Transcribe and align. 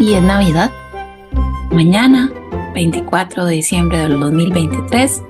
y 0.00 0.14
es 0.14 0.22
Navidad. 0.22 0.70
Mañana, 1.70 2.32
24 2.72 3.44
de 3.44 3.52
diciembre 3.52 3.98
del 3.98 4.18
2023, 4.18 5.22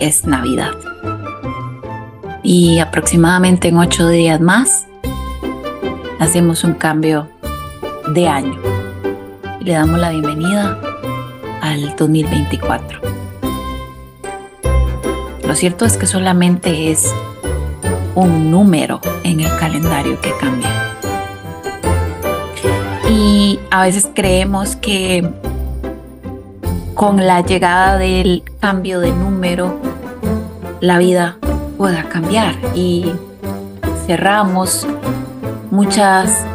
es 0.00 0.26
Navidad. 0.26 0.72
Y 2.42 2.78
aproximadamente 2.78 3.68
en 3.68 3.78
ocho 3.78 4.08
días 4.08 4.38
más, 4.38 4.86
hacemos 6.20 6.62
un 6.62 6.74
cambio 6.74 7.30
de 8.14 8.28
año 8.28 8.60
y 9.60 9.64
le 9.64 9.72
damos 9.72 9.98
la 9.98 10.10
bienvenida 10.10 10.78
al 11.62 11.96
2024. 11.96 13.00
Lo 15.46 15.54
cierto 15.54 15.86
es 15.86 15.96
que 15.96 16.06
solamente 16.06 16.90
es 16.90 17.10
un 18.14 18.50
número 18.50 19.00
en 19.24 19.40
el 19.40 19.56
calendario 19.56 20.20
que 20.20 20.32
cambia. 20.38 20.91
Y 23.12 23.60
a 23.70 23.82
veces 23.82 24.08
creemos 24.14 24.74
que 24.74 25.30
con 26.94 27.26
la 27.26 27.42
llegada 27.42 27.98
del 27.98 28.42
cambio 28.58 29.00
de 29.00 29.12
número, 29.12 29.78
la 30.80 30.96
vida 30.96 31.36
pueda 31.76 32.08
cambiar 32.08 32.54
y 32.74 33.12
cerramos 34.06 34.86
muchas 35.70 36.46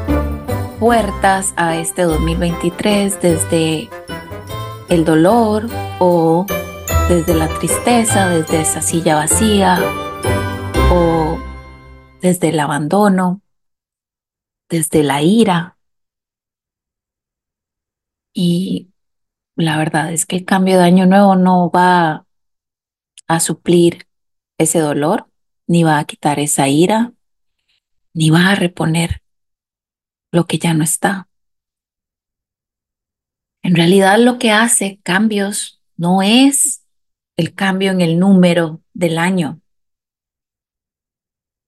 puertas 0.80 1.54
a 1.58 1.76
este 1.78 2.02
2023 2.02 3.22
desde 3.22 3.90
el 4.90 5.06
dolor 5.06 5.68
o 6.00 6.48
desde 7.08 7.36
la 7.36 7.50
tristeza, 7.60 8.30
desde 8.30 8.62
esa 8.62 8.82
silla 8.82 9.16
vacía 9.16 9.80
o 10.92 11.38
desde 12.20 12.50
el 12.50 12.60
abandono, 12.60 13.42
desde 14.70 15.04
la 15.04 15.22
ira. 15.22 15.77
Y 18.40 18.92
la 19.56 19.80
verdad 19.80 20.14
es 20.14 20.28
que 20.28 20.36
el 20.36 20.46
cambio 20.46 20.78
de 20.78 20.84
año 20.84 21.08
nuevo 21.08 21.36
no 21.36 21.72
va 21.72 22.28
a 23.28 23.40
suplir 23.40 24.08
ese 24.60 24.78
dolor, 24.78 25.28
ni 25.66 25.82
va 25.82 25.98
a 25.98 26.06
quitar 26.06 26.40
esa 26.40 26.68
ira, 26.68 27.14
ni 28.14 28.30
va 28.30 28.52
a 28.52 28.56
reponer 28.56 29.24
lo 30.32 30.46
que 30.46 30.60
ya 30.60 30.76
no 30.76 30.84
está. 30.84 31.28
En 33.64 33.76
realidad 33.76 34.20
lo 34.20 34.38
que 34.38 34.52
hace 34.52 35.00
cambios 35.02 35.82
no 35.96 36.22
es 36.22 36.86
el 37.38 37.56
cambio 37.56 37.90
en 37.90 38.02
el 38.02 38.20
número 38.20 38.84
del 38.94 39.18
año. 39.18 39.62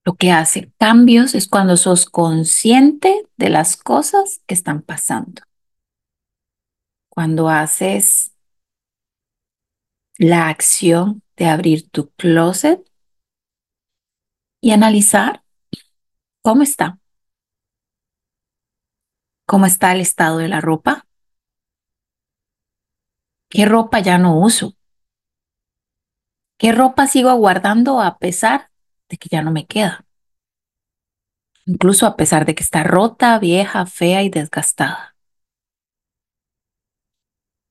Lo 0.05 0.13
que 0.13 0.31
hace 0.31 0.71
cambios 0.77 1.33
es 1.33 1.47
cuando 1.47 1.77
sos 1.77 2.05
consciente 2.05 3.23
de 3.37 3.49
las 3.49 3.75
cosas 3.75 4.43
que 4.45 4.53
están 4.53 4.83
pasando 4.83 5.48
cuando 7.19 7.49
haces 7.49 8.33
la 10.17 10.47
acción 10.47 11.21
de 11.35 11.47
abrir 11.47 11.89
tu 11.89 12.11
closet 12.11 12.79
y 14.61 14.71
analizar 14.71 15.43
cómo 16.41 16.63
está. 16.63 16.97
¿Cómo 19.45 19.65
está 19.65 19.91
el 19.91 19.99
estado 19.99 20.37
de 20.37 20.47
la 20.47 20.61
ropa? 20.61 21.05
¿Qué 23.49 23.65
ropa 23.65 23.99
ya 23.99 24.17
no 24.17 24.39
uso? 24.39 24.77
¿Qué 26.57 26.71
ropa 26.71 27.05
sigo 27.05 27.35
guardando 27.35 27.99
a 27.99 28.17
pesar 28.17 28.71
de 29.09 29.17
que 29.17 29.27
ya 29.29 29.41
no 29.41 29.51
me 29.51 29.67
queda? 29.67 30.05
Incluso 31.65 32.05
a 32.05 32.15
pesar 32.15 32.45
de 32.45 32.55
que 32.55 32.63
está 32.63 32.85
rota, 32.85 33.37
vieja, 33.39 33.85
fea 33.85 34.23
y 34.23 34.29
desgastada. 34.29 35.17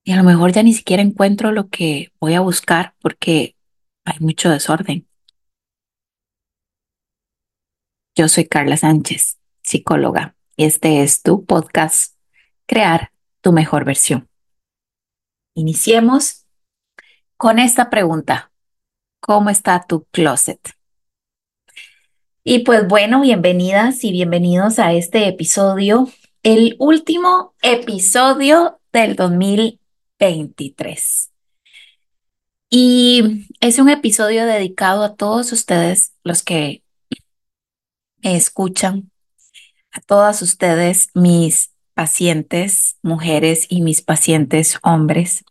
Y 0.08 0.12
a 0.12 0.16
lo 0.16 0.24
mejor 0.24 0.52
ya 0.52 0.62
ni 0.62 0.72
siquiera 0.72 1.02
encuentro 1.02 1.52
lo 1.52 1.68
que 1.68 2.14
voy 2.18 2.32
a 2.32 2.40
buscar 2.40 2.94
porque 3.02 3.56
hay 4.06 4.16
mucho 4.20 4.48
desorden. 4.48 5.06
Yo 8.16 8.26
soy 8.28 8.46
Carla 8.46 8.78
Sánchez, 8.78 9.38
psicóloga, 9.62 10.34
y 10.56 10.64
este 10.64 11.02
es 11.02 11.20
tu 11.20 11.44
podcast, 11.44 12.16
Crear 12.64 13.12
tu 13.42 13.52
mejor 13.52 13.84
versión. 13.84 14.30
Iniciemos 15.54 16.46
con 17.36 17.58
esta 17.58 17.90
pregunta. 17.90 18.50
¿Cómo 19.20 19.50
está 19.50 19.84
tu 19.86 20.04
closet? 20.04 20.70
Y 22.44 22.60
pues 22.60 22.88
bueno, 22.88 23.20
bienvenidas 23.20 24.02
y 24.04 24.12
bienvenidos 24.12 24.78
a 24.78 24.94
este 24.94 25.28
episodio, 25.28 26.08
el 26.42 26.76
último 26.78 27.52
episodio 27.60 28.80
del 28.90 29.14
2020 29.14 29.87
23. 30.18 31.32
Y 32.70 33.48
es 33.60 33.78
un 33.78 33.88
episodio 33.88 34.44
dedicado 34.44 35.02
a 35.02 35.14
todos 35.14 35.52
ustedes, 35.52 36.12
los 36.22 36.42
que 36.42 36.82
me 38.22 38.36
escuchan, 38.36 39.10
a 39.90 40.00
todas 40.00 40.42
ustedes, 40.42 41.08
mis 41.14 41.72
pacientes 41.94 42.98
mujeres 43.02 43.66
y 43.68 43.80
mis 43.80 44.02
pacientes 44.02 44.78
hombres, 44.82 45.44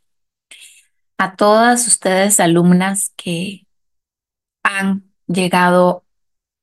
a 1.17 1.35
todas 1.35 1.87
ustedes 1.87 2.39
alumnas 2.39 3.11
que 3.15 3.65
han 4.63 5.03
llegado 5.27 6.05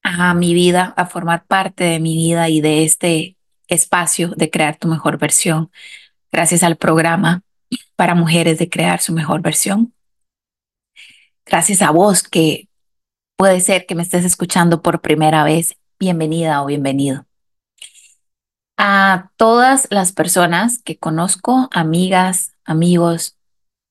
a 0.02 0.34
mi 0.34 0.54
vida, 0.54 0.94
a 0.96 1.06
formar 1.06 1.46
parte 1.46 1.84
de 1.84 1.98
mi 1.98 2.14
vida 2.14 2.48
y 2.48 2.60
de 2.60 2.84
este 2.84 3.36
espacio 3.66 4.30
de 4.36 4.50
crear 4.50 4.76
tu 4.76 4.86
mejor 4.86 5.18
versión, 5.18 5.70
gracias 6.30 6.62
al 6.62 6.76
programa 6.76 7.43
para 7.96 8.14
mujeres 8.14 8.58
de 8.58 8.68
crear 8.68 9.00
su 9.00 9.12
mejor 9.12 9.42
versión. 9.42 9.92
Gracias 11.46 11.82
a 11.82 11.90
vos 11.90 12.22
que 12.22 12.68
puede 13.36 13.60
ser 13.60 13.86
que 13.86 13.94
me 13.94 14.02
estés 14.02 14.24
escuchando 14.24 14.82
por 14.82 15.00
primera 15.00 15.44
vez. 15.44 15.76
Bienvenida 15.98 16.62
o 16.62 16.66
bienvenido. 16.66 17.26
A 18.76 19.30
todas 19.36 19.86
las 19.90 20.12
personas 20.12 20.82
que 20.82 20.98
conozco, 20.98 21.68
amigas, 21.70 22.54
amigos, 22.64 23.36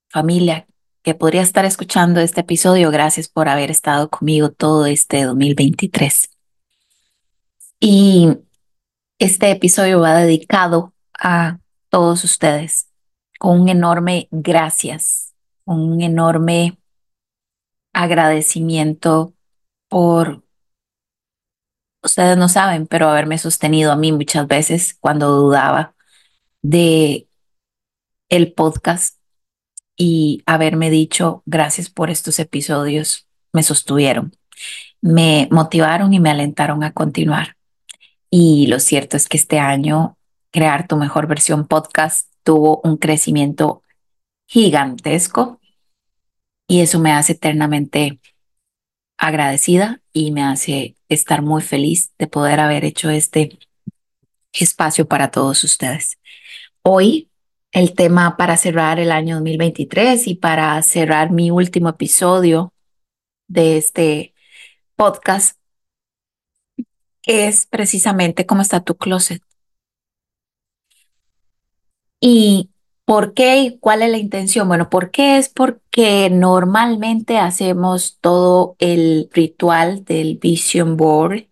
familia, 0.09 0.67
que 1.03 1.15
podría 1.15 1.41
estar 1.41 1.65
escuchando 1.65 2.21
este 2.21 2.41
episodio, 2.41 2.89
gracias 2.91 3.27
por 3.27 3.49
haber 3.49 3.71
estado 3.71 4.09
conmigo 4.09 4.51
todo 4.51 4.85
este 4.85 5.23
2023. 5.23 6.29
Y 7.79 8.37
este 9.19 9.51
episodio 9.51 9.99
va 9.99 10.15
dedicado 10.15 10.93
a 11.17 11.59
todos 11.89 12.23
ustedes, 12.23 12.87
con 13.43 13.59
un 13.59 13.67
enorme 13.67 14.29
gracias, 14.31 15.33
un 15.65 16.01
enorme 16.01 16.77
agradecimiento 17.91 19.33
por, 19.89 20.45
ustedes 22.01 22.37
no 22.37 22.47
saben, 22.47 22.87
pero 22.87 23.09
haberme 23.09 23.37
sostenido 23.37 23.91
a 23.91 23.97
mí 23.97 24.13
muchas 24.13 24.47
veces 24.47 24.95
cuando 24.97 25.27
dudaba 25.27 25.93
de 26.61 27.27
el 28.29 28.53
podcast 28.53 29.19
y 29.97 30.41
haberme 30.45 30.89
dicho 30.89 31.43
gracias 31.45 31.89
por 31.89 32.11
estos 32.11 32.39
episodios, 32.39 33.27
me 33.51 33.61
sostuvieron, 33.61 34.37
me 35.01 35.49
motivaron 35.51 36.13
y 36.13 36.21
me 36.21 36.29
alentaron 36.29 36.81
a 36.85 36.93
continuar. 36.93 37.57
Y 38.29 38.67
lo 38.67 38.79
cierto 38.79 39.17
es 39.17 39.27
que 39.27 39.35
este 39.35 39.59
año 39.59 40.17
crear 40.53 40.87
tu 40.87 40.97
mejor 40.97 41.27
versión 41.27 41.67
podcast 41.67 42.31
tuvo 42.43 42.79
un 42.83 42.97
crecimiento 42.97 43.81
gigantesco 44.45 45.59
y 46.67 46.81
eso 46.81 46.99
me 46.99 47.11
hace 47.11 47.33
eternamente 47.33 48.19
agradecida 49.17 50.01
y 50.13 50.31
me 50.31 50.43
hace 50.43 50.95
estar 51.09 51.41
muy 51.41 51.63
feliz 51.63 52.11
de 52.19 52.27
poder 52.27 52.59
haber 52.59 52.85
hecho 52.85 53.09
este 53.09 53.57
espacio 54.53 55.07
para 55.07 55.31
todos 55.31 55.63
ustedes. 55.63 56.19
Hoy 56.83 57.31
el 57.71 57.95
tema 57.95 58.37
para 58.37 58.55
cerrar 58.55 58.99
el 58.99 59.11
año 59.11 59.37
2023 59.37 60.27
y 60.27 60.35
para 60.35 60.79
cerrar 60.83 61.31
mi 61.31 61.49
último 61.49 61.89
episodio 61.89 62.73
de 63.47 63.77
este 63.77 64.35
podcast 64.95 65.57
es 67.23 67.65
precisamente 67.65 68.45
cómo 68.45 68.61
está 68.61 68.81
tu 68.81 68.95
closet. 68.95 69.41
¿Y 72.25 72.69
por 73.05 73.33
qué 73.33 73.57
y 73.63 73.79
cuál 73.79 74.01
es 74.01 74.09
la 74.11 74.17
intención? 74.17 74.67
Bueno, 74.69 74.89
¿por 74.89 75.11
qué? 75.11 75.37
Es 75.37 75.49
porque 75.49 76.29
normalmente 76.31 77.37
hacemos 77.37 78.17
todo 78.21 78.77
el 78.79 79.29
ritual 79.33 80.05
del 80.05 80.37
vision 80.37 80.95
board, 80.95 81.47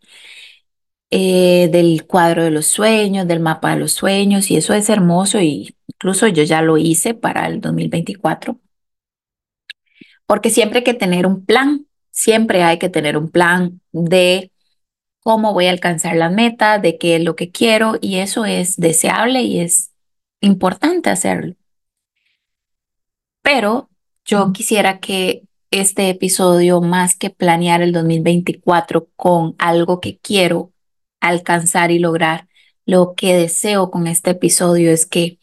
eh, 1.09 1.69
del 1.71 2.05
cuadro 2.07 2.43
de 2.43 2.51
los 2.51 2.67
sueños, 2.67 3.27
del 3.27 3.41
mapa 3.41 3.71
de 3.71 3.79
los 3.79 3.91
sueños, 3.93 4.49
y 4.49 4.55
eso 4.57 4.73
es 4.73 4.89
hermoso 4.89 5.41
y 5.41 5.75
incluso 5.87 6.27
yo 6.27 6.43
ya 6.43 6.61
lo 6.61 6.77
hice 6.77 7.13
para 7.13 7.47
el 7.47 7.59
2024. 7.61 8.57
Porque 10.25 10.49
siempre 10.49 10.79
hay 10.79 10.83
que 10.83 10.93
tener 10.93 11.25
un 11.27 11.45
plan, 11.45 11.85
siempre 12.11 12.63
hay 12.63 12.79
que 12.79 12.89
tener 12.89 13.17
un 13.17 13.29
plan 13.29 13.81
de 13.91 14.51
cómo 15.21 15.53
voy 15.53 15.67
a 15.67 15.71
alcanzar 15.71 16.15
la 16.15 16.29
meta, 16.29 16.79
de 16.79 16.97
qué 16.97 17.17
es 17.17 17.23
lo 17.23 17.35
que 17.35 17.51
quiero, 17.51 17.95
y 18.01 18.17
eso 18.17 18.45
es 18.45 18.77
deseable 18.77 19.43
y 19.43 19.59
es 19.61 19.90
importante 20.41 21.09
hacerlo. 21.09 21.55
Pero 23.41 23.89
yo 24.25 24.51
quisiera 24.53 24.99
que 24.99 25.43
este 25.71 26.09
episodio, 26.09 26.81
más 26.81 27.15
que 27.15 27.29
planear 27.29 27.81
el 27.81 27.93
2024 27.93 29.07
con 29.15 29.55
algo 29.57 30.01
que 30.01 30.19
quiero 30.19 30.73
alcanzar 31.21 31.91
y 31.91 31.99
lograr, 31.99 32.47
lo 32.85 33.13
que 33.15 33.35
deseo 33.35 33.89
con 33.89 34.07
este 34.07 34.31
episodio 34.31 34.91
es 34.91 35.05
que 35.05 35.39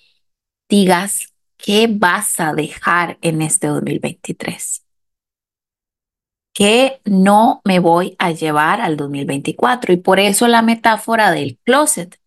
digas 0.68 1.32
qué 1.56 1.88
vas 1.90 2.40
a 2.40 2.52
dejar 2.52 3.18
en 3.22 3.42
este 3.42 3.68
2023. 3.68 4.84
Que 6.52 7.00
no 7.04 7.60
me 7.64 7.78
voy 7.78 8.16
a 8.18 8.32
llevar 8.32 8.80
al 8.80 8.96
2024 8.96 9.92
y 9.92 9.96
por 9.96 10.20
eso 10.20 10.48
la 10.48 10.60
metáfora 10.62 11.30
del 11.30 11.58
closet, 11.64 12.17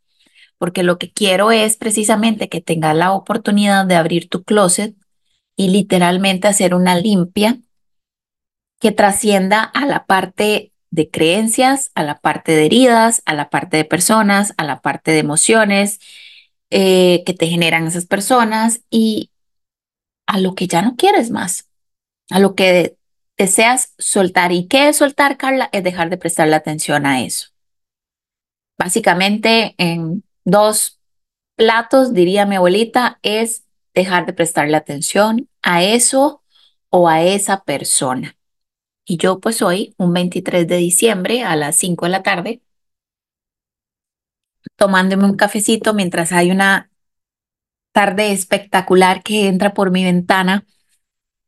porque 0.62 0.84
lo 0.84 1.00
que 1.00 1.12
quiero 1.12 1.52
es 1.52 1.76
precisamente 1.76 2.48
que 2.48 2.62
tengas 2.62 2.96
la 2.96 3.14
oportunidad 3.14 3.84
de 3.88 3.96
abrir 3.96 4.30
tu 4.30 4.44
closet 4.44 4.96
y 5.56 5.70
literalmente 5.70 6.48
hacer 6.48 6.76
una 6.76 6.96
limpia 6.96 7.58
que 8.80 8.92
trascienda 8.92 9.64
a 9.64 9.88
la 9.88 10.06
parte 10.06 10.72
de 10.92 11.10
creencias, 11.10 11.90
a 11.96 12.04
la 12.04 12.20
parte 12.20 12.52
de 12.52 12.68
heridas, 12.68 13.24
a 13.26 13.34
la 13.34 13.50
parte 13.50 13.78
de 13.78 13.86
personas, 13.86 14.54
a 14.58 14.64
la 14.64 14.82
parte 14.82 15.10
de 15.10 15.18
emociones 15.18 16.00
eh, 16.70 17.24
que 17.26 17.34
te 17.34 17.48
generan 17.48 17.88
esas 17.88 18.06
personas 18.06 18.82
y 18.92 19.32
a 20.28 20.40
lo 20.40 20.54
que 20.54 20.68
ya 20.68 20.84
no 20.84 20.96
quieres 20.96 21.32
más, 21.32 21.70
a 22.30 22.38
lo 22.38 22.54
que 22.54 22.98
deseas 23.36 23.96
soltar. 23.98 24.52
¿Y 24.52 24.68
qué 24.68 24.90
es 24.90 24.98
soltar, 24.98 25.38
Carla? 25.38 25.70
Es 25.72 25.84
dejar 25.84 26.12
de 26.12 26.18
prestarle 26.18 26.56
atención 26.56 27.08
a 27.08 27.24
eso. 27.24 27.48
Básicamente, 28.78 29.74
en 29.80 30.24
dos 30.44 31.00
platos, 31.56 32.14
diría 32.14 32.46
mi 32.46 32.56
abuelita, 32.56 33.20
es 33.22 33.66
dejar 33.94 34.26
de 34.26 34.34
prestarle 34.34 34.78
atención 34.78 35.50
a 35.62 35.84
eso 35.84 36.44
o 36.90 37.08
a 37.08 37.22
esa 37.22 37.64
persona. 37.64 38.38
Y 39.06 39.18
yo 39.18 39.40
pues 39.40 39.62
hoy, 39.62 39.94
un 39.98 40.14
23 40.14 40.68
de 40.68 40.78
diciembre 40.78 41.44
a 41.44 41.56
las 41.56 41.76
5 41.78 42.06
de 42.06 42.12
la 42.12 42.24
tarde, 42.24 42.62
tomándome 44.76 45.26
un 45.26 45.36
cafecito 45.36 45.94
mientras 45.94 46.32
hay 46.32 46.52
una 46.52 46.90
tarde 47.92 48.32
espectacular 48.32 49.22
que 49.24 49.48
entra 49.48 49.74
por 49.74 49.92
mi 49.92 50.04
ventana 50.04 50.66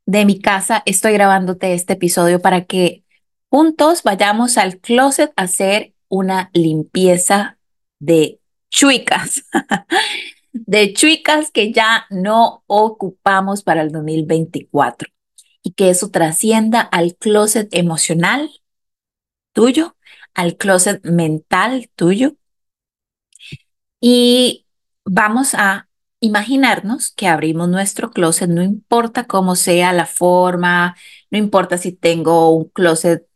de 0.06 0.24
mi 0.24 0.40
casa, 0.40 0.82
estoy 0.86 1.14
grabándote 1.14 1.72
este 1.72 1.94
episodio 1.94 2.40
para 2.40 2.64
que 2.64 3.04
juntos 3.50 4.02
vayamos 4.02 4.58
al 4.58 4.78
closet 4.78 5.32
a 5.36 5.42
hacer 5.42 5.94
una 6.08 6.50
limpieza 6.52 7.58
de 8.00 8.40
chuicas. 8.74 9.44
de 10.52 10.92
chuicas 10.92 11.50
que 11.50 11.72
ya 11.72 12.06
no 12.10 12.62
ocupamos 12.66 13.62
para 13.62 13.82
el 13.82 13.90
2024 13.90 15.08
y 15.62 15.72
que 15.72 15.90
eso 15.90 16.10
trascienda 16.10 16.80
al 16.80 17.16
closet 17.16 17.68
emocional 17.72 18.50
tuyo, 19.52 19.96
al 20.34 20.56
closet 20.56 21.04
mental 21.04 21.90
tuyo. 21.94 22.36
Y 24.00 24.66
vamos 25.04 25.54
a 25.54 25.88
imaginarnos 26.20 27.10
que 27.10 27.28
abrimos 27.28 27.68
nuestro 27.68 28.10
closet, 28.10 28.48
no 28.48 28.62
importa 28.62 29.26
cómo 29.26 29.56
sea 29.56 29.92
la 29.92 30.06
forma, 30.06 30.96
no 31.30 31.38
importa 31.38 31.78
si 31.78 31.92
tengo 31.92 32.50
un 32.50 32.68
closet 32.70 33.26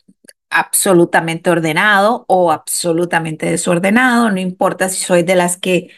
absolutamente 0.50 1.50
ordenado 1.50 2.24
o 2.28 2.52
absolutamente 2.52 3.46
desordenado, 3.50 4.30
no 4.30 4.40
importa 4.40 4.88
si 4.88 5.02
soy 5.04 5.22
de 5.22 5.34
las 5.36 5.56
que 5.56 5.90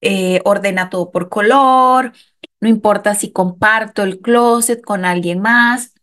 eh, 0.00 0.40
ordena 0.44 0.90
todo 0.90 1.10
por 1.10 1.28
color, 1.28 2.12
no 2.60 2.68
importa 2.68 3.14
si 3.14 3.32
comparto 3.32 4.02
el 4.02 4.20
closet 4.20 4.82
con 4.82 5.04
alguien 5.04 5.40
más, 5.40 5.94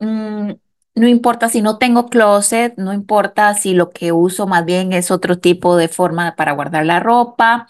mm, 0.00 0.52
no 0.96 1.08
importa 1.08 1.48
si 1.48 1.62
no 1.62 1.78
tengo 1.78 2.08
closet, 2.08 2.74
no 2.78 2.92
importa 2.92 3.54
si 3.54 3.74
lo 3.74 3.90
que 3.90 4.12
uso 4.12 4.46
más 4.46 4.64
bien 4.64 4.92
es 4.92 5.10
otro 5.10 5.38
tipo 5.40 5.76
de 5.76 5.88
forma 5.88 6.36
para 6.36 6.52
guardar 6.52 6.86
la 6.86 7.00
ropa, 7.00 7.68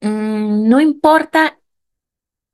mm, 0.00 0.68
no 0.68 0.80
importa 0.80 1.58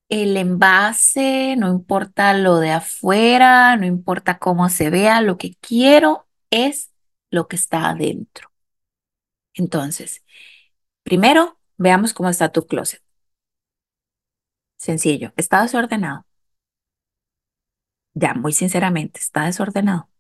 el 0.09 0.37
envase, 0.37 1.57
no 1.57 1.69
importa 1.69 2.35
lo 2.35 2.59
de 2.59 2.71
afuera, 2.73 3.77
no 3.77 3.87
importa 3.87 4.39
cómo 4.39 4.69
se 4.69 4.91
vea, 4.91 5.21
lo 5.21 5.39
que 5.39 5.55
quiero 5.61 6.27
es 6.51 6.91
lo 7.31 7.49
que 7.49 7.57
está 7.57 7.91
adentro. 7.91 8.51
Entonces, 9.55 10.23
Primero, 11.09 11.59
veamos 11.79 12.13
cómo 12.13 12.29
está 12.29 12.51
tu 12.51 12.67
closet. 12.67 13.03
Sencillo, 14.77 15.33
está 15.37 15.63
desordenado. 15.63 16.27
Ya, 18.13 18.35
muy 18.35 18.53
sinceramente, 18.53 19.19
está 19.19 19.45
desordenado. 19.47 20.11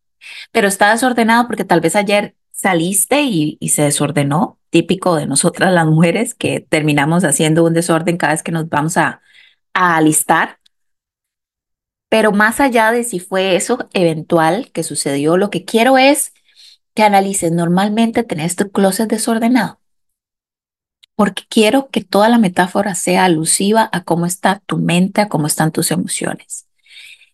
Pero 0.51 0.69
está 0.69 0.93
desordenado 0.93 1.47
porque 1.47 1.65
tal 1.67 1.83
vez 1.83 1.95
ayer 1.95 2.37
saliste 2.53 3.23
y, 3.23 3.59
se 3.69 3.83
desordenó, 3.83 4.59
típico 4.71 5.15
de 5.17 5.27
nosotras 5.27 5.73
las 5.75 5.87
mujeres 5.87 6.35
que 6.35 6.61
terminamos 6.61 7.25
haciendo 7.25 7.65
un 7.65 7.75
desorden 7.75 8.17
cada 8.17 8.33
vez 8.33 8.43
que 8.43 8.53
nos 8.53 8.67
vamos 8.71 8.97
a, 8.97 9.21
a 9.79 9.97
alistar. 9.97 10.59
Pero 12.09 12.33
más 12.33 12.61
allá 12.61 12.91
de 12.91 13.05
si 13.05 13.21
fue 13.21 13.55
eso 13.57 13.89
eventual 13.93 14.71
que 14.73 14.83
sucedió, 14.83 15.37
lo 15.37 15.51
que 15.51 15.65
quiero 15.65 15.99
es 15.99 16.33
que 16.95 17.03
analices, 17.03 17.53
normalmente 17.53 18.25
tenés 18.25 18.57
tu 18.57 18.71
closet 18.71 19.09
desordenado 19.09 19.79
porque 21.19 21.43
quiero 21.49 21.89
que 21.91 22.05
toda 22.05 22.29
la 22.29 22.39
metáfora 22.39 22.95
sea 22.95 23.25
alusiva 23.25 23.91
a 23.93 24.05
cómo 24.05 24.25
está 24.25 24.63
tu 24.67 24.79
mente, 24.79 25.21
a 25.21 25.29
cómo 25.29 25.49
están 25.49 25.73
tus 25.73 25.91
emociones. 25.91 26.69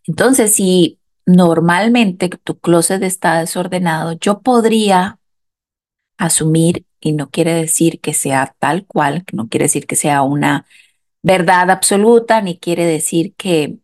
Entonces, 0.06 0.55
si 0.55 0.99
normalmente 1.26 2.31
tu 2.31 2.58
closet 2.58 3.02
está 3.02 3.40
desordenado, 3.40 4.12
yo 4.12 4.40
podría 4.40 5.19
asumir, 6.17 6.87
y 6.99 7.12
no 7.12 7.29
quiere 7.29 7.52
decir 7.52 8.00
que 8.00 8.14
sea 8.14 8.56
tal 8.58 8.87
cual, 8.87 9.25
no 9.35 9.49
quiere 9.49 9.67
decir 9.67 9.87
que 9.87 9.97
sea 9.97 10.23
una 10.23 10.64
verdad 11.25 11.71
absoluta, 11.71 12.43
ni 12.43 12.59
quiere 12.59 12.85
decir 12.85 13.35
que, 13.35 13.79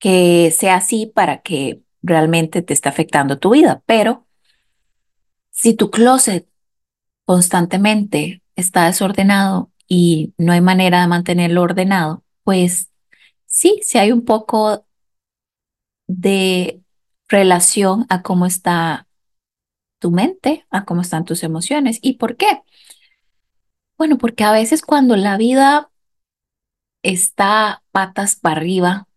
que 0.00 0.50
sea 0.50 0.76
así 0.76 1.06
para 1.06 1.42
que 1.42 1.82
realmente 2.02 2.62
te 2.62 2.72
esté 2.72 2.88
afectando 2.88 3.38
tu 3.38 3.50
vida, 3.50 3.82
pero 3.86 4.26
si 5.50 5.74
tu 5.74 5.90
closet 5.90 6.48
constantemente 7.26 8.42
está 8.56 8.86
desordenado 8.86 9.70
y 9.86 10.32
no 10.38 10.52
hay 10.52 10.62
manera 10.62 11.02
de 11.02 11.06
mantenerlo 11.06 11.62
ordenado, 11.62 12.24
pues 12.44 12.90
sí, 13.46 13.80
sí 13.82 13.98
hay 13.98 14.10
un 14.10 14.24
poco 14.24 14.86
de 16.06 16.80
relación 17.28 18.06
a 18.08 18.22
cómo 18.22 18.46
está 18.46 19.06
tu 19.98 20.10
mente, 20.10 20.66
a 20.70 20.86
cómo 20.86 21.02
están 21.02 21.26
tus 21.26 21.42
emociones. 21.42 21.98
¿Y 22.00 22.14
por 22.14 22.36
qué? 22.36 22.62
Bueno, 23.98 24.16
porque 24.16 24.44
a 24.44 24.52
veces 24.52 24.82
cuando 24.82 25.14
la 25.16 25.36
vida 25.36 25.91
está 27.02 27.82
patas 27.92 28.36
para 28.36 28.56
arriba, 28.56 29.08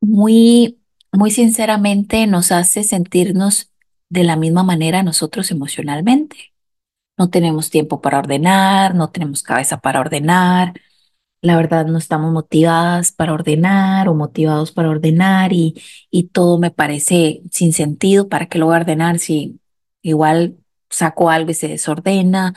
muy, 0.00 0.78
muy 1.12 1.30
sinceramente 1.30 2.26
nos 2.26 2.52
hace 2.52 2.84
sentirnos 2.84 3.72
de 4.08 4.24
la 4.24 4.36
misma 4.36 4.62
manera 4.62 5.02
nosotros 5.02 5.50
emocionalmente 5.50 6.54
no 7.18 7.30
tenemos 7.30 7.70
tiempo 7.70 8.00
para 8.00 8.18
ordenar, 8.18 8.94
no 8.94 9.10
tenemos 9.10 9.42
cabeza 9.42 9.78
para 9.80 10.00
ordenar, 10.00 10.74
la 11.42 11.56
verdad 11.56 11.86
no 11.86 11.98
estamos 11.98 12.32
motivadas 12.32 13.12
para 13.12 13.32
ordenar 13.34 14.08
o 14.08 14.14
motivados 14.14 14.72
para 14.72 14.90
ordenar 14.90 15.52
y, 15.52 15.74
y 16.10 16.24
todo 16.28 16.58
me 16.58 16.70
parece 16.70 17.42
sin 17.52 17.72
sentido, 17.72 18.28
¿para 18.28 18.48
qué 18.48 18.58
lo 18.58 18.66
voy 18.66 18.76
a 18.76 18.80
ordenar 18.80 19.18
si 19.18 19.60
igual 20.02 20.58
saco 20.90 21.30
algo 21.30 21.50
y 21.50 21.54
se 21.54 21.68
desordena? 21.68 22.54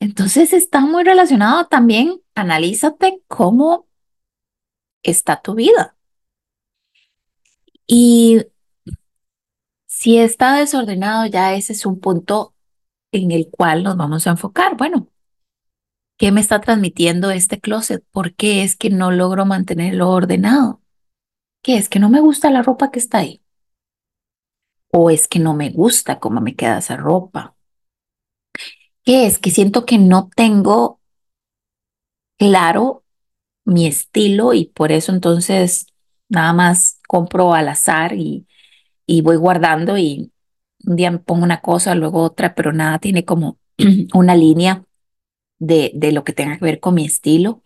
Entonces 0.00 0.52
está 0.52 0.80
muy 0.80 1.04
relacionado 1.04 1.66
también, 1.66 2.20
analízate 2.34 3.22
cómo 3.28 3.86
está 5.02 5.40
tu 5.40 5.54
vida. 5.54 5.96
Y 7.86 8.42
si 9.86 10.18
está 10.18 10.56
desordenado, 10.56 11.26
ya 11.26 11.54
ese 11.54 11.72
es 11.72 11.86
un 11.86 12.00
punto 12.00 12.54
en 13.12 13.30
el 13.30 13.48
cual 13.50 13.82
nos 13.84 13.96
vamos 13.96 14.26
a 14.26 14.30
enfocar. 14.30 14.76
Bueno, 14.76 15.08
¿qué 16.18 16.32
me 16.32 16.40
está 16.40 16.60
transmitiendo 16.60 17.30
este 17.30 17.60
closet? 17.60 18.04
¿Por 18.10 18.34
qué 18.34 18.62
es 18.64 18.76
que 18.76 18.90
no 18.90 19.10
logro 19.10 19.46
mantenerlo 19.46 20.10
ordenado? 20.10 20.82
¿Qué 21.62 21.76
es 21.76 21.88
que 21.88 21.98
no 22.00 22.10
me 22.10 22.20
gusta 22.20 22.50
la 22.50 22.62
ropa 22.62 22.90
que 22.90 22.98
está 22.98 23.18
ahí? 23.18 23.42
¿O 24.90 25.10
es 25.10 25.28
que 25.28 25.38
no 25.38 25.54
me 25.54 25.70
gusta 25.70 26.20
cómo 26.20 26.40
me 26.40 26.54
queda 26.54 26.78
esa 26.78 26.96
ropa? 26.96 27.53
¿Qué 29.04 29.26
es 29.26 29.38
que 29.38 29.50
siento 29.50 29.86
que 29.86 29.98
no 29.98 30.28
tengo 30.34 31.00
claro 32.38 33.04
mi 33.64 33.86
estilo 33.86 34.54
y 34.54 34.66
por 34.66 34.92
eso 34.92 35.12
entonces 35.12 35.86
nada 36.28 36.52
más 36.52 37.00
compro 37.08 37.54
al 37.54 37.68
azar 37.68 38.14
y, 38.14 38.46
y 39.06 39.22
voy 39.22 39.36
guardando 39.36 39.98
y 39.98 40.32
un 40.86 40.96
día 40.96 41.10
me 41.12 41.18
pongo 41.20 41.44
una 41.44 41.62
cosa, 41.62 41.94
luego 41.96 42.22
otra, 42.22 42.54
pero 42.54 42.72
nada 42.72 42.98
tiene 43.00 43.24
como 43.24 43.58
una 44.14 44.36
línea 44.36 44.84
de, 45.58 45.92
de 45.94 46.12
lo 46.12 46.24
que 46.24 46.32
tenga 46.34 46.58
que 46.58 46.64
ver 46.66 46.80
con 46.80 46.94
mi 46.94 47.06
estilo. 47.06 47.62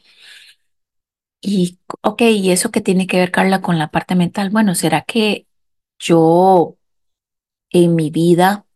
Y, 1.40 1.78
ok, 2.02 2.22
¿y 2.22 2.50
eso 2.50 2.70
qué 2.70 2.80
tiene 2.80 3.06
que 3.06 3.18
ver, 3.18 3.30
Carla, 3.30 3.62
con 3.62 3.78
la 3.78 3.90
parte 3.90 4.14
mental? 4.16 4.50
Bueno, 4.50 4.74
¿será 4.74 5.02
que 5.02 5.46
yo 5.98 6.76
en 7.70 7.96
mi 7.96 8.10
vida 8.10 8.66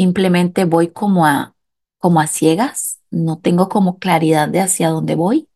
simplemente 0.00 0.64
voy 0.64 0.88
como 0.90 1.26
a, 1.26 1.54
como 1.98 2.20
a 2.20 2.26
ciegas? 2.26 3.00
No 3.10 3.38
tengo 3.38 3.68
como 3.68 3.98
claridad 3.98 4.48
de 4.48 4.60
hacia 4.60 4.88
dónde 4.90 5.14
voy. 5.14 5.48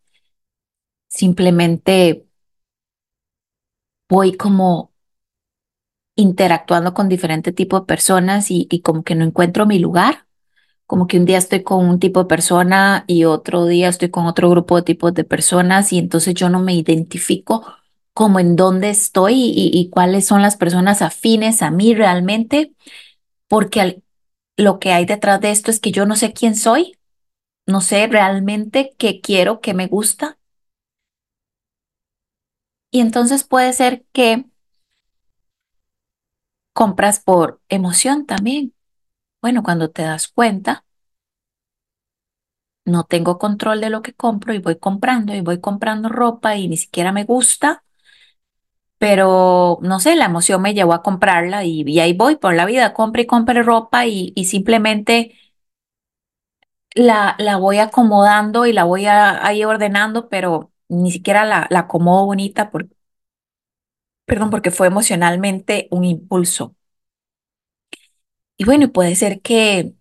Simplemente 1.08 2.26
voy 4.08 4.36
como 4.36 4.92
interactuando 6.16 6.94
con 6.94 7.08
diferentes 7.08 7.54
tipos 7.54 7.80
de 7.82 7.86
personas 7.86 8.46
y, 8.50 8.68
como 8.82 9.02
que 9.04 9.14
no 9.14 9.24
encuentro 9.24 9.66
mi 9.66 9.78
lugar. 9.78 10.26
Como 10.86 11.06
que 11.08 11.18
un 11.18 11.26
día 11.26 11.38
estoy 11.38 11.62
con 11.64 11.86
un 11.88 12.00
tipo 12.00 12.20
de 12.22 12.26
persona 12.28 13.04
y 13.08 13.24
otro 13.26 13.66
día 13.66 13.88
estoy 13.90 14.10
con 14.10 14.26
otro 14.26 14.50
grupo 14.50 14.76
de 14.76 14.82
tipos 14.82 15.14
de 15.14 15.24
personas 15.24 15.92
y 15.92 15.98
entonces 15.98 16.34
yo 16.34 16.50
no 16.50 16.60
me 16.60 16.74
identifico 16.74 17.66
como 18.14 18.40
en 18.40 18.56
dónde 18.56 18.90
estoy 18.90 19.34
y, 19.34 19.70
y 19.74 19.90
cuáles 19.90 20.26
son 20.26 20.42
las 20.42 20.56
personas 20.58 21.02
afines 21.02 21.62
a 21.62 21.70
mí 21.72 21.94
realmente, 21.94 22.74
porque 23.48 23.82
al- 23.82 24.03
lo 24.56 24.78
que 24.78 24.92
hay 24.92 25.06
detrás 25.06 25.40
de 25.40 25.50
esto 25.50 25.70
es 25.70 25.80
que 25.80 25.92
yo 25.92 26.06
no 26.06 26.16
sé 26.16 26.32
quién 26.32 26.56
soy, 26.56 26.99
no 27.66 27.80
sé 27.80 28.06
realmente 28.08 28.94
qué 28.99 29.20
quiero, 29.20 29.61
qué 29.61 29.75
me 29.75 29.87
gusta. 29.88 30.38
Y 32.90 33.00
entonces 33.00 33.44
puede 33.44 33.73
ser 33.75 34.04
que 34.12 34.46
compras 36.73 37.20
por 37.20 37.61
emoción 37.68 38.26
también. 38.26 38.75
Bueno, 39.42 39.62
cuando 39.64 39.90
te 39.90 40.02
das 40.02 40.28
cuenta, 40.28 40.84
no 42.84 43.04
tengo 43.04 43.38
control 43.38 43.80
de 43.80 43.90
lo 43.90 44.02
que 44.02 44.14
compro 44.14 44.54
y 44.54 44.58
voy 44.58 44.76
comprando 44.78 45.34
y 45.34 45.40
voy 45.40 45.61
comprando 45.61 46.08
ropa 46.08 46.56
y 46.56 46.68
ni 46.68 46.76
siquiera 46.76 47.12
me 47.12 47.25
gusta, 47.25 47.84
pero 48.98 49.78
no 49.82 50.00
sé, 50.00 50.16
la 50.16 50.26
emoción 50.26 50.62
me 50.62 50.74
llevó 50.74 50.94
a 50.94 51.02
comprarla 51.02 51.64
y, 51.64 51.82
y 51.86 52.00
ahí 52.00 52.12
voy 52.14 52.36
por 52.36 52.54
la 52.54 52.66
vida, 52.66 52.94
compre 52.94 53.22
y 53.22 53.26
compre 53.26 53.62
ropa 53.62 54.06
y, 54.06 54.32
y 54.36 54.46
simplemente 54.46 55.34
la, 56.94 57.36
la 57.38 57.56
voy 57.56 57.78
acomodando 57.78 58.66
y 58.66 58.72
la 58.72 58.84
voy 58.84 59.06
ahí 59.06 59.64
ordenando, 59.64 60.28
pero 60.28 60.72
ni 60.88 61.10
siquiera 61.10 61.44
la, 61.44 61.66
la 61.70 61.80
acomodo 61.80 62.26
bonita, 62.26 62.70
por, 62.70 62.88
perdón, 64.26 64.50
porque 64.50 64.70
fue 64.70 64.86
emocionalmente 64.86 65.88
un 65.90 66.04
impulso. 66.04 66.74
Y 68.56 68.64
bueno, 68.64 68.92
puede 68.92 69.16
ser 69.16 69.40
que 69.42 69.94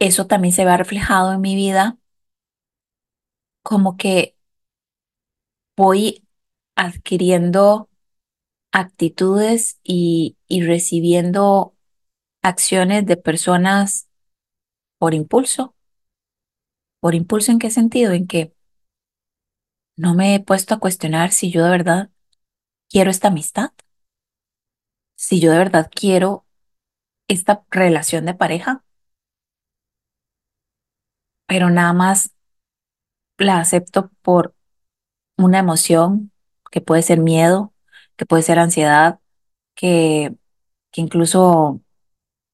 eso 0.00 0.26
también 0.28 0.54
se 0.54 0.64
vea 0.66 0.78
reflejado 0.78 1.32
en 1.34 1.42
mi 1.42 1.56
vida, 1.56 1.98
como 3.62 3.96
que 3.96 4.36
voy 5.76 6.24
adquiriendo 6.76 7.88
actitudes 8.76 9.80
y, 9.82 10.36
y 10.48 10.62
recibiendo 10.62 11.74
acciones 12.42 13.06
de 13.06 13.16
personas 13.16 14.06
por 14.98 15.14
impulso. 15.14 15.74
¿Por 17.00 17.14
impulso 17.14 17.52
en 17.52 17.58
qué 17.58 17.70
sentido? 17.70 18.12
En 18.12 18.26
que 18.26 18.52
no 19.96 20.14
me 20.14 20.34
he 20.34 20.40
puesto 20.40 20.74
a 20.74 20.78
cuestionar 20.78 21.32
si 21.32 21.50
yo 21.50 21.64
de 21.64 21.70
verdad 21.70 22.10
quiero 22.90 23.10
esta 23.10 23.28
amistad, 23.28 23.70
si 25.14 25.40
yo 25.40 25.52
de 25.52 25.58
verdad 25.58 25.90
quiero 25.90 26.44
esta 27.28 27.64
relación 27.70 28.26
de 28.26 28.34
pareja, 28.34 28.84
pero 31.46 31.70
nada 31.70 31.94
más 31.94 32.34
la 33.38 33.58
acepto 33.58 34.10
por 34.20 34.54
una 35.38 35.60
emoción 35.60 36.30
que 36.70 36.82
puede 36.82 37.00
ser 37.00 37.20
miedo, 37.20 37.72
que 38.16 38.26
puede 38.26 38.42
ser 38.42 38.58
ansiedad, 38.58 39.20
que, 39.74 40.34
que 40.92 41.00
incluso 41.02 41.82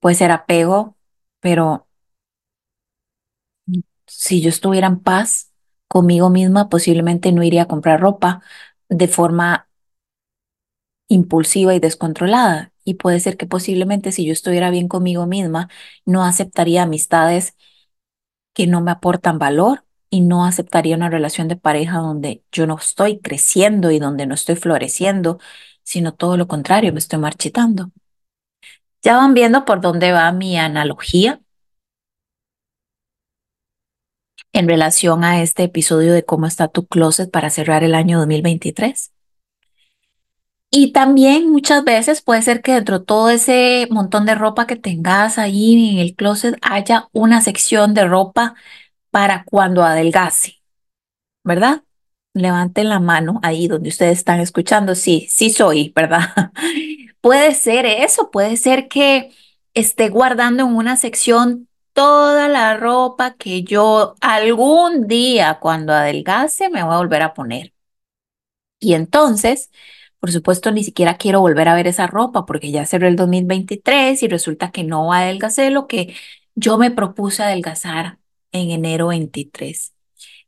puede 0.01 0.17
ser 0.17 0.33
apego, 0.33 0.97
pero 1.41 1.89
Si 4.07 4.41
yo 4.43 4.49
estuviera 4.51 4.87
en 4.89 5.01
paz 5.01 5.53
conmigo 5.89 6.31
misma, 6.31 6.69
posiblemente 6.69 7.33
no 7.33 7.43
iría 7.43 7.63
a 7.63 7.69
comprar 7.69 8.01
ropa 8.01 8.43
de 8.89 9.09
forma 9.09 9.69
impulsiva 11.09 11.75
y 11.75 11.81
descontrolada. 11.81 12.73
Y 12.85 12.95
puede 12.95 13.21
ser 13.21 13.37
que 13.37 13.47
posiblemente 13.47 14.13
si 14.13 14.25
yo 14.27 14.33
estuviera 14.33 14.71
bien 14.71 14.89
conmigo 14.89 15.27
misma, 15.27 15.69
no 16.05 16.25
aceptaría 16.25 16.83
amistades 16.83 17.57
que 18.55 18.67
no 18.67 18.81
me 18.81 18.91
aportan 18.93 19.39
valor 19.39 19.85
y 20.13 20.21
no 20.21 20.45
aceptaría 20.45 20.95
una 20.95 21.09
relación 21.09 21.49
de 21.49 21.57
pareja 21.57 21.97
donde 21.99 22.45
yo 22.53 22.67
no 22.67 22.77
estoy 22.77 23.19
creciendo 23.19 23.91
y 23.91 23.99
donde 23.99 24.27
no 24.27 24.35
estoy 24.35 24.57
floreciendo, 24.57 25.39
sino 25.85 26.13
todo 26.15 26.37
lo 26.37 26.47
contrario, 26.47 26.93
me 26.93 26.99
estoy 26.99 27.19
marchitando. 27.19 27.91
Ya 29.03 29.17
van 29.17 29.33
viendo 29.33 29.65
por 29.65 29.81
dónde 29.81 30.13
va 30.13 30.31
mi 30.33 30.59
analogía 30.59 31.41
en 34.53 34.69
relación 34.69 35.25
a 35.25 35.41
este 35.41 35.63
episodio 35.65 36.13
de 36.13 36.27
cómo 36.27 36.47
está 36.47 36.69
tu 36.69 36.87
closet 36.87 37.31
para 37.31 37.49
cerrar 37.49 37.83
el 37.83 37.95
año 37.95 38.19
2023. 38.19 39.13
Y 40.71 40.93
también 40.93 41.51
muchas 41.51 41.85
veces 41.85 42.21
puede 42.21 42.43
ser 42.43 42.61
que 42.61 42.75
dentro 42.75 42.99
de 42.99 43.05
todo 43.07 43.31
ese 43.31 43.89
montón 43.91 44.27
de 44.27 44.35
ropa 44.35 44.67
que 44.67 44.77
tengas 44.77 45.39
ahí 45.39 45.91
en 45.95 45.99
el 46.01 46.15
closet 46.15 46.57
haya 46.61 47.09
una 47.13 47.41
sección 47.41 47.95
de 47.95 48.05
ropa 48.05 48.55
para 49.13 49.45
cuando 49.45 49.85
adelgace, 49.85 50.63
¿verdad? 51.45 51.85
Levanten 52.35 52.89
la 52.89 53.01
mano 53.01 53.41
ahí 53.45 53.69
donde 53.69 53.91
ustedes 53.91 54.19
están 54.19 54.41
escuchando. 54.41 54.95
Sí, 54.97 55.27
sí 55.31 55.51
soy, 55.51 55.93
¿verdad? 55.95 56.53
Puede 57.21 57.55
ser 57.55 57.87
eso, 57.87 58.31
puede 58.33 58.57
ser 58.57 58.89
que 58.89 59.31
esté 59.75 60.09
guardando 60.09 60.65
en 60.65 60.75
una 60.75 60.97
sección 60.97 61.69
toda 61.93 62.49
la 62.49 62.77
ropa 62.79 63.35
que 63.37 63.63
yo 63.65 64.17
algún 64.21 65.07
día 65.07 65.59
cuando 65.61 65.93
adelgace 65.93 66.71
me 66.71 66.83
voy 66.83 66.95
a 66.95 66.99
volver 66.99 67.23
a 67.23 67.35
poner. 67.35 67.73
Y 68.81 68.95
entonces, 68.95 69.71
por 70.19 70.33
supuesto, 70.33 70.73
ni 70.73 70.85
siquiera 70.85 71.17
quiero 71.19 71.41
volver 71.41 71.69
a 71.69 71.75
ver 71.75 71.87
esa 71.87 72.07
ropa 72.07 72.47
porque 72.47 72.73
ya 72.73 72.87
cerró 72.87 73.07
el 73.09 73.17
2023 73.17 74.23
y 74.23 74.29
resulta 74.29 74.73
que 74.73 74.85
no 74.85 75.13
adelgacé 75.13 75.71
lo 75.71 75.87
que 75.87 76.15
yo 76.55 76.79
me 76.79 76.91
propuse 76.91 77.43
adelgazar 77.43 78.19
en 78.53 78.71
enero 78.71 79.09
23. 79.09 79.95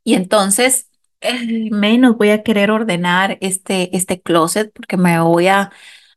Y 0.03 0.15
entonces, 0.15 0.89
eh, 1.21 1.69
menos 1.71 2.17
voy 2.17 2.29
a 2.31 2.43
querer 2.43 2.71
ordenar 2.71 3.37
este, 3.41 3.95
este 3.95 4.21
closet 4.21 4.71
porque 4.73 4.97
me 4.97 5.19
voy 5.21 5.47
a, 5.47 5.71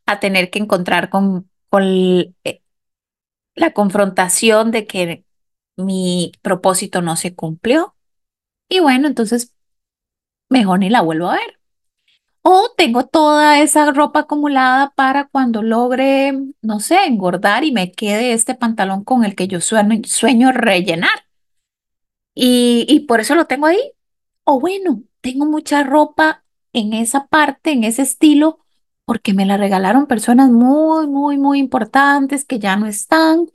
a 0.05 0.19
tener 0.19 0.49
que 0.51 0.59
encontrar 0.59 1.09
con, 1.09 1.49
con 1.69 1.83
eh, 1.85 2.61
la 3.55 3.73
confrontación 3.73 4.71
de 4.71 4.87
que 4.87 5.25
mi 5.77 6.31
propósito 6.41 7.01
no 7.01 7.15
se 7.15 7.35
cumplió. 7.35 7.95
Y 8.69 8.79
bueno, 8.81 9.07
entonces 9.07 9.55
mejor 10.49 10.79
ni 10.79 10.89
la 10.89 11.01
vuelvo 11.01 11.29
a 11.29 11.33
ver. 11.35 11.59
O 12.43 12.73
tengo 12.77 13.05
toda 13.05 13.61
esa 13.61 13.91
ropa 13.91 14.21
acumulada 14.21 14.91
para 14.95 15.27
cuando 15.27 15.61
logre, 15.63 16.33
no 16.61 16.79
sé, 16.79 17.05
engordar 17.05 17.63
y 17.65 17.71
me 17.71 17.91
quede 17.91 18.33
este 18.33 18.55
pantalón 18.55 19.03
con 19.03 19.25
el 19.25 19.35
que 19.35 19.47
yo 19.47 19.61
sueño, 19.61 20.01
sueño 20.05 20.51
rellenar. 20.51 21.28
Y, 22.41 22.85
y 22.89 23.01
por 23.01 23.19
eso 23.19 23.35
lo 23.35 23.45
tengo 23.47 23.65
ahí. 23.67 23.79
O 24.45 24.59
bueno, 24.59 25.03
tengo 25.21 25.45
mucha 25.45 25.83
ropa 25.83 26.43
en 26.73 26.93
esa 26.93 27.27
parte, 27.27 27.71
en 27.71 27.83
ese 27.83 28.03
estilo, 28.03 28.59
porque 29.05 29.33
me 29.33 29.45
la 29.45 29.57
regalaron 29.57 30.07
personas 30.07 30.49
muy, 30.51 31.07
muy, 31.07 31.37
muy 31.37 31.59
importantes 31.59 32.45
que 32.45 32.59
ya 32.59 32.75
no 32.77 32.87
están 32.87 33.47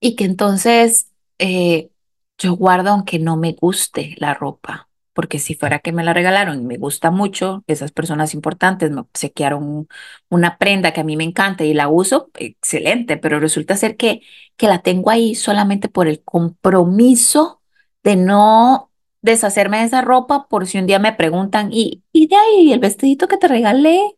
y 0.00 0.16
que 0.16 0.24
entonces 0.24 1.10
eh, 1.38 1.90
yo 2.38 2.54
guardo 2.56 2.90
aunque 2.90 3.18
no 3.18 3.36
me 3.36 3.52
guste 3.52 4.14
la 4.18 4.34
ropa, 4.34 4.88
porque 5.12 5.38
si 5.38 5.54
fuera 5.54 5.78
que 5.80 5.92
me 5.92 6.04
la 6.04 6.14
regalaron 6.14 6.60
y 6.60 6.64
me 6.64 6.78
gusta 6.78 7.10
mucho, 7.10 7.64
esas 7.66 7.92
personas 7.92 8.34
importantes 8.34 8.90
me 8.90 9.00
obsequiaron 9.02 9.62
un- 9.64 9.88
una 10.30 10.58
prenda 10.58 10.92
que 10.92 11.00
a 11.00 11.04
mí 11.04 11.16
me 11.16 11.24
encanta 11.24 11.64
y 11.64 11.74
la 11.74 11.88
uso, 11.88 12.30
excelente, 12.34 13.16
pero 13.16 13.40
resulta 13.40 13.76
ser 13.76 13.96
que, 13.96 14.22
que 14.56 14.66
la 14.68 14.82
tengo 14.82 15.10
ahí 15.10 15.34
solamente 15.34 15.88
por 15.88 16.08
el 16.08 16.22
compromiso 16.24 17.59
de 18.02 18.16
no 18.16 18.90
deshacerme 19.22 19.78
de 19.80 19.84
esa 19.86 20.02
ropa 20.02 20.48
por 20.48 20.66
si 20.66 20.78
un 20.78 20.86
día 20.86 20.98
me 20.98 21.12
preguntan, 21.12 21.70
¿y, 21.72 22.02
y 22.12 22.28
de 22.28 22.36
ahí 22.36 22.72
el 22.72 22.80
vestidito 22.80 23.28
que 23.28 23.36
te 23.38 23.48
regalé? 23.48 24.16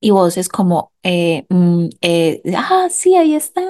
Y 0.00 0.10
vos 0.12 0.36
es 0.36 0.48
como, 0.48 0.92
eh, 1.02 1.44
mm, 1.48 1.88
eh, 2.02 2.42
ah, 2.56 2.86
sí, 2.90 3.16
ahí 3.16 3.34
está. 3.34 3.62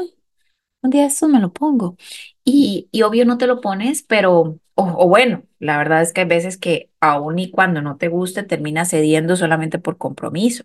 Un 0.83 0.91
día 0.91 1.07
eso 1.07 1.29
me 1.29 1.41
lo 1.41 1.53
pongo. 1.53 1.97
Y, 2.45 2.89
y 2.93 3.03
obvio 3.03 3.27
no 3.27 3.39
te 3.39 3.47
lo 3.49 3.61
pones, 3.61 4.03
pero, 4.05 4.41
o, 4.43 4.61
o 4.77 5.09
bueno, 5.09 5.45
la 5.61 5.79
verdad 5.79 6.03
es 6.03 6.13
que 6.13 6.23
hay 6.23 6.29
veces 6.29 6.59
que 6.59 6.91
aun 7.01 7.39
y 7.41 7.51
cuando 7.51 7.83
no 7.83 7.99
te 7.99 8.09
guste, 8.09 8.43
terminas 8.45 8.91
cediendo 8.91 9.37
solamente 9.37 9.79
por 9.81 9.99
compromiso. 9.99 10.65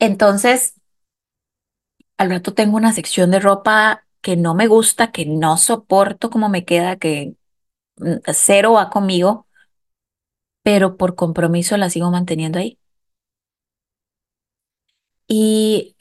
Entonces, 0.00 0.74
al 2.18 2.30
rato 2.30 2.54
tengo 2.54 2.76
una 2.76 2.92
sección 2.92 3.30
de 3.30 3.40
ropa 3.40 4.04
que 4.20 4.36
no 4.36 4.54
me 4.54 4.66
gusta, 4.66 5.12
que 5.12 5.26
no 5.26 5.56
soporto 5.56 6.30
como 6.30 6.48
me 6.48 6.64
queda, 6.64 6.96
que 6.96 7.34
mm, 7.98 8.16
cero 8.32 8.74
va 8.74 8.90
conmigo, 8.90 9.46
pero 10.62 10.96
por 10.96 11.14
compromiso 11.16 11.76
la 11.76 11.90
sigo 11.90 12.10
manteniendo 12.10 12.58
ahí. 12.58 12.78
¿Y 15.28 15.96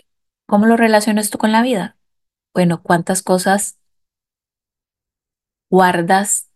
cómo 0.45 0.65
lo 0.65 0.75
relaciono 0.77 1.21
esto 1.21 1.37
con 1.37 1.51
la 1.51 1.61
vida? 1.61 1.97
Bueno, 2.53 2.81
¿cuántas 2.83 3.21
cosas 3.23 3.77
guardas 5.69 6.49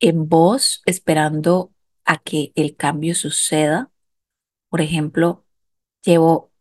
en 0.00 0.28
vos 0.28 0.82
esperando 0.86 1.72
a 2.04 2.18
que 2.18 2.52
el 2.54 2.76
cambio 2.76 3.14
suceda? 3.14 3.90
Por 4.68 4.80
ejemplo, 4.80 5.44
llevo 6.04 6.52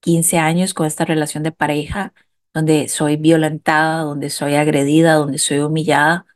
15 0.00 0.38
años 0.38 0.74
con 0.74 0.86
esta 0.86 1.04
relación 1.04 1.42
de 1.44 1.52
pareja 1.52 2.14
donde 2.54 2.88
soy 2.88 3.16
violentada, 3.16 4.02
donde 4.02 4.30
soy 4.30 4.54
agredida, 4.56 5.14
donde 5.14 5.38
soy 5.38 5.58
humillada, 5.60 6.26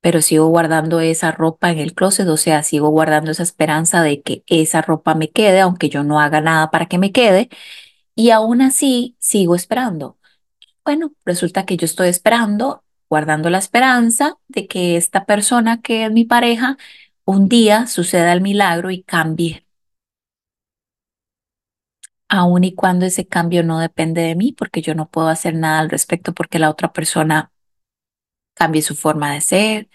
pero 0.00 0.22
sigo 0.22 0.48
guardando 0.48 1.00
esa 1.00 1.32
ropa 1.32 1.70
en 1.70 1.78
el 1.78 1.94
closet, 1.94 2.28
o 2.28 2.36
sea, 2.36 2.62
sigo 2.62 2.90
guardando 2.90 3.30
esa 3.30 3.44
esperanza 3.44 4.02
de 4.02 4.22
que 4.22 4.44
esa 4.48 4.82
ropa 4.82 5.14
me 5.14 5.30
quede, 5.30 5.60
aunque 5.60 5.88
yo 5.90 6.04
no 6.04 6.20
haga 6.20 6.40
nada 6.40 6.70
para 6.70 6.86
que 6.86 6.98
me 6.98 7.12
quede, 7.12 7.48
y 8.14 8.30
aún 8.30 8.62
así 8.62 9.16
sigo 9.20 9.54
esperando. 9.56 10.18
Bueno, 10.84 11.14
resulta 11.24 11.66
que 11.66 11.76
yo 11.76 11.86
estoy 11.86 12.08
esperando, 12.08 12.84
guardando 13.08 13.50
la 13.50 13.58
esperanza 13.58 14.38
de 14.48 14.66
que 14.68 14.96
esta 14.96 15.26
persona 15.26 15.80
que 15.82 16.06
es 16.06 16.12
mi 16.12 16.24
pareja, 16.24 16.78
un 17.24 17.48
día 17.48 17.86
suceda 17.86 18.32
el 18.32 18.40
milagro 18.42 18.90
y 18.90 19.02
cambie 19.02 19.66
aun 22.32 22.64
y 22.64 22.74
cuando 22.74 23.04
ese 23.04 23.26
cambio 23.26 23.62
no 23.62 23.78
depende 23.78 24.22
de 24.22 24.34
mí, 24.34 24.52
porque 24.52 24.80
yo 24.80 24.94
no 24.94 25.10
puedo 25.10 25.28
hacer 25.28 25.54
nada 25.54 25.80
al 25.80 25.90
respecto 25.90 26.32
porque 26.32 26.58
la 26.58 26.70
otra 26.70 26.90
persona 26.90 27.52
cambie 28.54 28.80
su 28.80 28.94
forma 28.96 29.34
de 29.34 29.42
ser, 29.42 29.90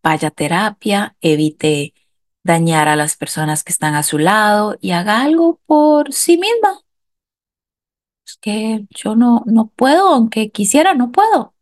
vaya 0.00 0.28
a 0.28 0.30
terapia, 0.30 1.16
evite 1.20 1.92
dañar 2.44 2.86
a 2.86 2.94
las 2.94 3.16
personas 3.16 3.64
que 3.64 3.72
están 3.72 3.96
a 3.96 4.04
su 4.04 4.18
lado 4.18 4.78
y 4.80 4.92
haga 4.92 5.20
algo 5.22 5.60
por 5.66 6.12
sí 6.12 6.38
misma. 6.38 6.80
Es 8.24 8.36
que 8.40 8.86
yo 8.90 9.16
no, 9.16 9.42
no 9.46 9.66
puedo, 9.74 10.10
aunque 10.10 10.52
quisiera, 10.52 10.94
no 10.94 11.10
puedo. 11.10 11.56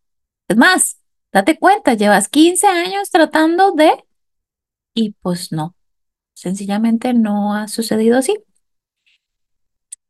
Es 0.47 0.59
más, 0.59 1.01
date 1.33 1.59
cuenta, 1.59 1.95
llevas 1.95 2.29
15 2.29 2.67
años 2.67 3.09
tratando 3.11 3.73
de... 3.73 4.05
Y 4.93 5.13
pues 5.23 5.53
no, 5.53 5.75
sencillamente 6.35 7.15
no 7.15 7.55
ha 7.55 7.67
sucedido 7.69 8.19
así. 8.19 8.37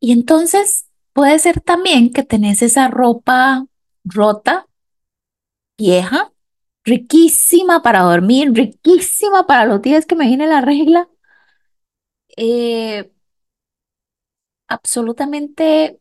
Y 0.00 0.12
entonces 0.12 0.86
puede 1.12 1.38
ser 1.38 1.60
también 1.60 2.12
que 2.12 2.22
tenés 2.22 2.62
esa 2.62 2.88
ropa 2.88 3.66
rota, 4.04 4.66
vieja, 5.78 6.32
riquísima 6.84 7.82
para 7.82 8.00
dormir, 8.02 8.52
riquísima 8.52 9.46
para 9.46 9.66
los 9.66 9.82
días 9.82 10.06
que 10.06 10.14
me 10.16 10.26
viene 10.26 10.46
la 10.46 10.60
regla, 10.60 11.08
eh, 12.36 13.10
absolutamente 14.68 15.98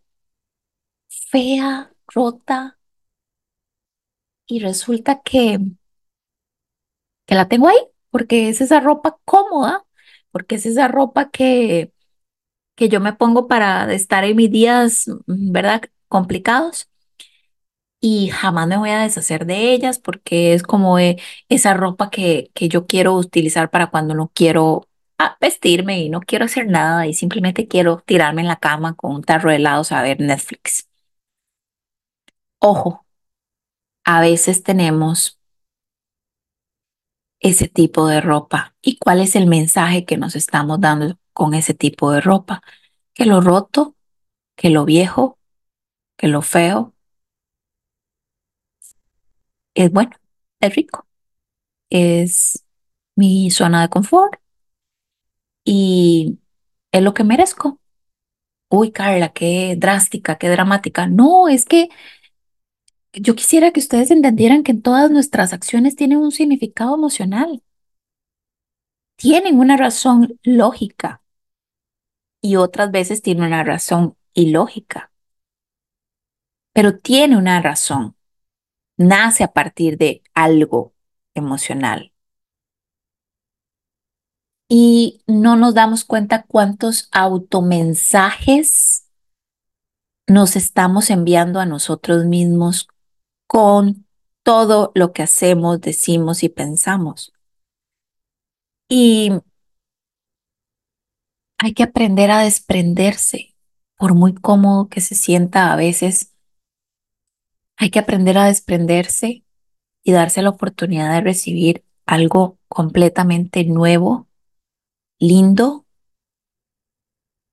fea, 1.29 1.91
rota, 2.07 2.77
y 4.47 4.59
resulta 4.59 5.21
que, 5.21 5.59
que 7.25 7.35
la 7.35 7.47
tengo 7.47 7.67
ahí, 7.67 7.77
porque 8.09 8.49
es 8.49 8.61
esa 8.61 8.79
ropa 8.79 9.17
cómoda, 9.25 9.85
porque 10.31 10.55
es 10.55 10.65
esa 10.65 10.87
ropa 10.87 11.29
que, 11.29 11.91
que 12.77 12.89
yo 12.89 13.01
me 13.01 13.13
pongo 13.13 13.47
para 13.47 13.91
estar 13.93 14.23
en 14.23 14.37
mis 14.37 14.51
días, 14.51 15.05
¿verdad? 15.27 15.81
Complicados. 16.09 16.89
Y 17.99 18.29
jamás 18.29 18.67
me 18.67 18.77
voy 18.77 18.91
a 18.91 19.01
deshacer 19.01 19.45
de 19.47 19.73
ellas 19.73 19.99
porque 19.99 20.53
es 20.53 20.63
como 20.63 20.99
eh, 20.99 21.17
esa 21.49 21.73
ropa 21.73 22.09
que, 22.11 22.51
que 22.53 22.69
yo 22.69 22.85
quiero 22.87 23.15
utilizar 23.15 23.71
para 23.71 23.87
cuando 23.89 24.13
no 24.13 24.31
quiero 24.33 24.87
ah, 25.17 25.37
vestirme 25.41 25.99
y 26.01 26.09
no 26.09 26.21
quiero 26.21 26.45
hacer 26.45 26.67
nada 26.67 27.07
y 27.07 27.13
simplemente 27.15 27.67
quiero 27.67 27.97
tirarme 28.05 28.41
en 28.41 28.47
la 28.47 28.57
cama 28.57 28.95
con 28.95 29.15
un 29.15 29.23
tarro 29.23 29.49
de 29.49 29.57
helados 29.57 29.91
a 29.91 30.03
ver 30.03 30.19
Netflix. 30.21 30.87
Ojo, 32.59 33.05
a 34.05 34.21
veces 34.21 34.63
tenemos 34.63 35.39
ese 37.39 37.67
tipo 37.67 38.07
de 38.07 38.21
ropa. 38.21 38.75
¿Y 38.81 38.97
cuál 38.97 39.21
es 39.21 39.35
el 39.35 39.47
mensaje 39.47 40.05
que 40.05 40.17
nos 40.17 40.35
estamos 40.35 40.79
dando 40.81 41.17
con 41.37 41.53
ese 41.53 41.75
tipo 41.75 42.11
de 42.11 42.19
ropa? 42.21 42.63
Que 43.13 43.25
lo 43.25 43.41
roto, 43.41 43.95
que 44.55 44.71
lo 44.71 44.85
viejo, 44.85 45.37
que 46.17 46.27
lo 46.27 46.41
feo 46.41 46.95
es 49.75 49.91
bueno, 49.91 50.11
es 50.59 50.75
rico, 50.75 51.05
es 51.89 52.65
mi 53.15 53.51
zona 53.51 53.83
de 53.83 53.89
confort 53.89 54.39
y 55.63 56.39
es 56.91 57.03
lo 57.03 57.13
que 57.13 57.23
merezco. 57.23 57.79
Uy, 58.69 58.91
Carla, 58.91 59.29
qué 59.33 59.75
drástica, 59.77 60.37
qué 60.37 60.49
dramática. 60.49 61.07
No, 61.07 61.47
es 61.47 61.65
que 61.65 61.89
yo 63.13 63.35
quisiera 63.35 63.71
que 63.71 63.79
ustedes 63.79 64.11
entendieran 64.11 64.63
que 64.63 64.73
todas 64.73 65.11
nuestras 65.11 65.53
acciones 65.53 65.95
tienen 65.95 66.19
un 66.19 66.31
significado 66.31 66.95
emocional. 66.95 67.61
Tienen 69.15 69.59
una 69.59 69.77
razón 69.77 70.39
lógica 70.43 71.21
y 72.41 72.55
otras 72.55 72.91
veces 72.91 73.21
tienen 73.21 73.45
una 73.45 73.63
razón 73.63 74.15
ilógica. 74.33 75.11
Pero 76.73 76.97
tiene 76.97 77.37
una 77.37 77.61
razón. 77.61 78.15
Nace 78.97 79.43
a 79.43 79.53
partir 79.53 79.97
de 79.97 80.21
algo 80.33 80.93
emocional. 81.33 82.13
Y 84.69 85.23
no 85.27 85.55
nos 85.55 85.73
damos 85.73 86.03
cuenta 86.03 86.43
cuántos 86.43 87.07
automensajes 87.11 89.07
nos 90.27 90.57
estamos 90.57 91.09
enviando 91.09 91.59
a 91.59 91.65
nosotros 91.65 92.25
mismos 92.25 92.87
con 93.47 94.05
todo 94.43 94.91
lo 94.93 95.13
que 95.13 95.23
hacemos, 95.23 95.79
decimos 95.79 96.43
y 96.43 96.49
pensamos. 96.49 97.33
Y 98.89 99.31
hay 101.57 101.73
que 101.73 101.83
aprender 101.83 102.31
a 102.31 102.41
desprenderse, 102.41 103.55
por 103.97 104.13
muy 104.13 104.33
cómodo 104.33 104.89
que 104.89 105.01
se 105.01 105.15
sienta 105.15 105.73
a 105.73 105.75
veces. 105.75 106.35
Hay 107.77 107.89
que 107.89 107.99
aprender 107.99 108.37
a 108.37 108.45
desprenderse 108.45 109.43
y 110.03 110.11
darse 110.11 110.41
la 110.41 110.49
oportunidad 110.49 111.13
de 111.13 111.21
recibir 111.21 111.83
algo 112.05 112.57
completamente 112.67 113.63
nuevo, 113.65 114.27
lindo, 115.19 115.85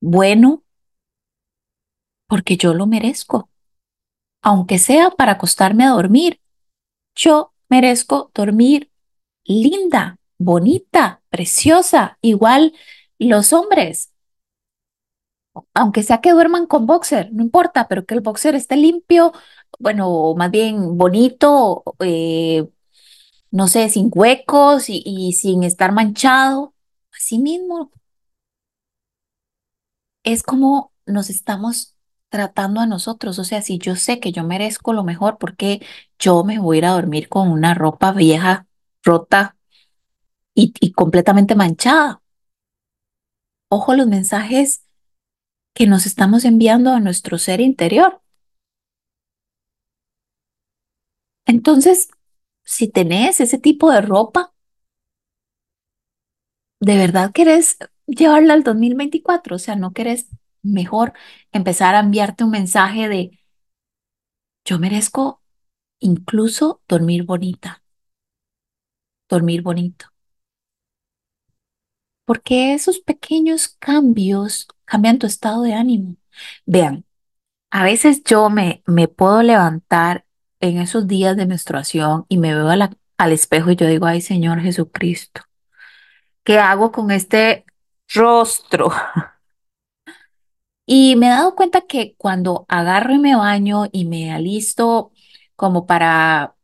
bueno, 0.01 0.63
porque 2.29 2.57
yo 2.57 2.75
lo 2.75 2.87
merezco. 2.87 3.51
Aunque 4.43 4.79
sea 4.79 5.11
para 5.11 5.33
acostarme 5.33 5.85
a 5.85 5.91
dormir, 5.91 6.41
yo 7.15 7.55
merezco 7.71 8.31
dormir 8.35 8.91
linda, 9.45 10.19
bonita, 10.39 11.23
preciosa, 11.31 12.19
igual 12.21 12.75
los 13.19 13.53
hombres. 13.53 14.13
Aunque 15.75 16.03
sea 16.03 16.21
que 16.21 16.33
duerman 16.33 16.67
con 16.67 16.87
boxer, 16.87 17.33
no 17.33 17.43
importa, 17.43 17.87
pero 17.89 18.05
que 18.07 18.15
el 18.15 18.21
boxer 18.21 18.55
esté 18.57 18.77
limpio, 18.77 19.33
bueno, 19.79 20.35
más 20.37 20.51
bien 20.51 20.99
bonito, 20.99 21.85
eh, 22.01 22.69
no 23.51 23.69
sé, 23.69 23.89
sin 23.91 24.11
huecos 24.15 24.91
y, 24.91 25.03
y 25.07 25.33
sin 25.35 25.65
estar 25.65 25.93
manchado. 25.93 26.75
Así 27.13 27.39
mismo, 27.39 27.93
es 30.23 30.43
como 30.43 30.93
nos 31.07 31.31
estamos 31.31 31.95
tratando 32.29 32.81
a 32.81 32.87
nosotros. 32.87 33.39
O 33.39 33.45
sea, 33.45 33.63
si 33.63 33.79
yo 33.79 33.97
sé 33.97 34.21
que 34.21 34.33
yo 34.33 34.45
merezco 34.45 34.93
lo 34.93 35.05
mejor, 35.05 35.39
¿por 35.39 35.57
qué 35.57 35.85
yo 36.19 36.45
me 36.45 36.59
voy 36.59 36.77
a 36.77 36.79
ir 36.79 36.85
a 36.87 36.91
dormir 36.93 37.29
con 37.29 37.51
una 37.51 37.75
ropa 37.75 38.13
vieja, 38.13 38.67
rota 39.03 39.57
y 40.55 40.93
completamente 40.93 41.55
manchada? 41.55 42.23
Ojo 43.77 43.97
los 43.97 44.07
mensajes 44.07 44.85
que 45.75 45.89
nos 45.89 46.07
estamos 46.07 46.45
enviando 46.45 46.93
a 46.93 47.01
nuestro 47.01 47.39
ser 47.39 47.61
interior. 47.61 48.23
Entonces, 51.45 52.09
si 52.63 52.87
tenés 52.87 53.41
ese 53.41 53.59
tipo 53.59 53.91
de 53.91 54.01
ropa, 54.01 54.53
¿de 56.79 56.97
verdad 56.97 57.33
querés 57.33 57.79
llevarla 58.07 58.55
al 58.55 58.63
2024? 58.63 59.57
O 59.57 59.59
sea, 59.59 59.75
¿no 59.75 59.93
querés 59.93 60.29
mejor 60.63 61.13
empezar 61.51 61.97
a 61.97 62.01
enviarte 62.01 62.45
un 62.45 62.51
mensaje 62.51 63.09
de 63.09 63.41
yo 64.65 64.79
merezco 64.79 65.43
incluso 66.01 66.83
dormir 66.89 67.25
bonita, 67.25 67.83
dormir 69.29 69.63
bonito? 69.63 70.14
Porque 72.25 72.75
esos 72.75 73.01
pequeños 73.01 73.69
cambios 73.79 74.69
cambian 74.85 75.19
tu 75.19 75.27
estado 75.27 75.63
de 75.63 75.75
ánimo. 75.75 76.17
Vean, 76.67 77.05
a 77.71 77.85
veces 77.85 78.23
yo 78.25 78.51
me, 78.51 78.83
me 78.87 79.09
puedo 79.09 79.43
levantar 79.43 80.27
en 80.61 80.79
esos 80.79 81.07
días 81.07 81.37
de 81.37 81.47
menstruación 81.47 82.27
y 82.29 82.39
me 82.39 82.55
veo 82.55 82.69
al 82.69 83.33
espejo 83.33 83.71
y 83.71 83.77
yo 83.77 83.87
digo, 83.87 84.07
ay 84.07 84.21
Señor 84.21 84.61
Jesucristo, 84.61 85.43
¿qué 86.45 86.59
hago 86.59 86.93
con 86.93 87.11
este 87.11 87.65
rostro? 88.15 88.91
Y 90.87 91.17
me 91.17 91.27
he 91.27 91.31
dado 91.31 91.55
cuenta 91.55 91.83
que 91.83 92.15
cuando 92.19 92.67
agarro 92.69 93.15
y 93.15 93.19
me 93.19 93.35
baño 93.37 93.87
y 93.93 94.05
me 94.05 94.33
alisto 94.33 95.13
como 95.57 95.87
para 95.87 96.57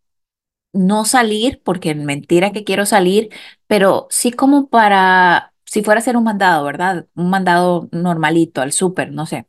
no 0.73 1.05
salir, 1.05 1.63
porque 1.65 1.95
mentira 1.95 2.53
que 2.53 2.65
quiero 2.65 2.87
salir, 2.87 3.31
pero 3.67 4.07
sí 4.11 4.33
como 4.33 4.69
para, 4.69 5.50
si 5.71 5.83
fuera 5.85 6.01
a 6.01 6.03
hacer 6.03 6.17
un 6.19 6.25
mandado, 6.25 6.65
¿verdad? 6.65 7.09
Un 7.15 7.31
mandado 7.31 7.89
normalito 7.93 8.61
al 8.63 8.73
súper, 8.73 9.13
no 9.13 9.27
sé. 9.27 9.47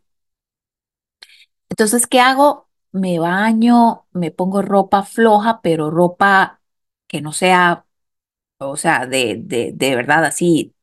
Entonces, 1.69 2.07
¿qué 2.07 2.19
hago? 2.19 2.69
Me 2.91 3.19
baño, 3.19 4.07
me 4.11 4.31
pongo 4.31 4.61
ropa 4.61 5.03
floja, 5.03 5.61
pero 5.61 5.89
ropa 5.89 6.61
que 7.07 7.21
no 7.21 7.31
sea, 7.33 7.85
o 8.59 8.77
sea, 8.77 9.07
de, 9.07 9.37
de, 9.43 9.71
de 9.75 9.95
verdad 9.97 10.25
así 10.25 10.75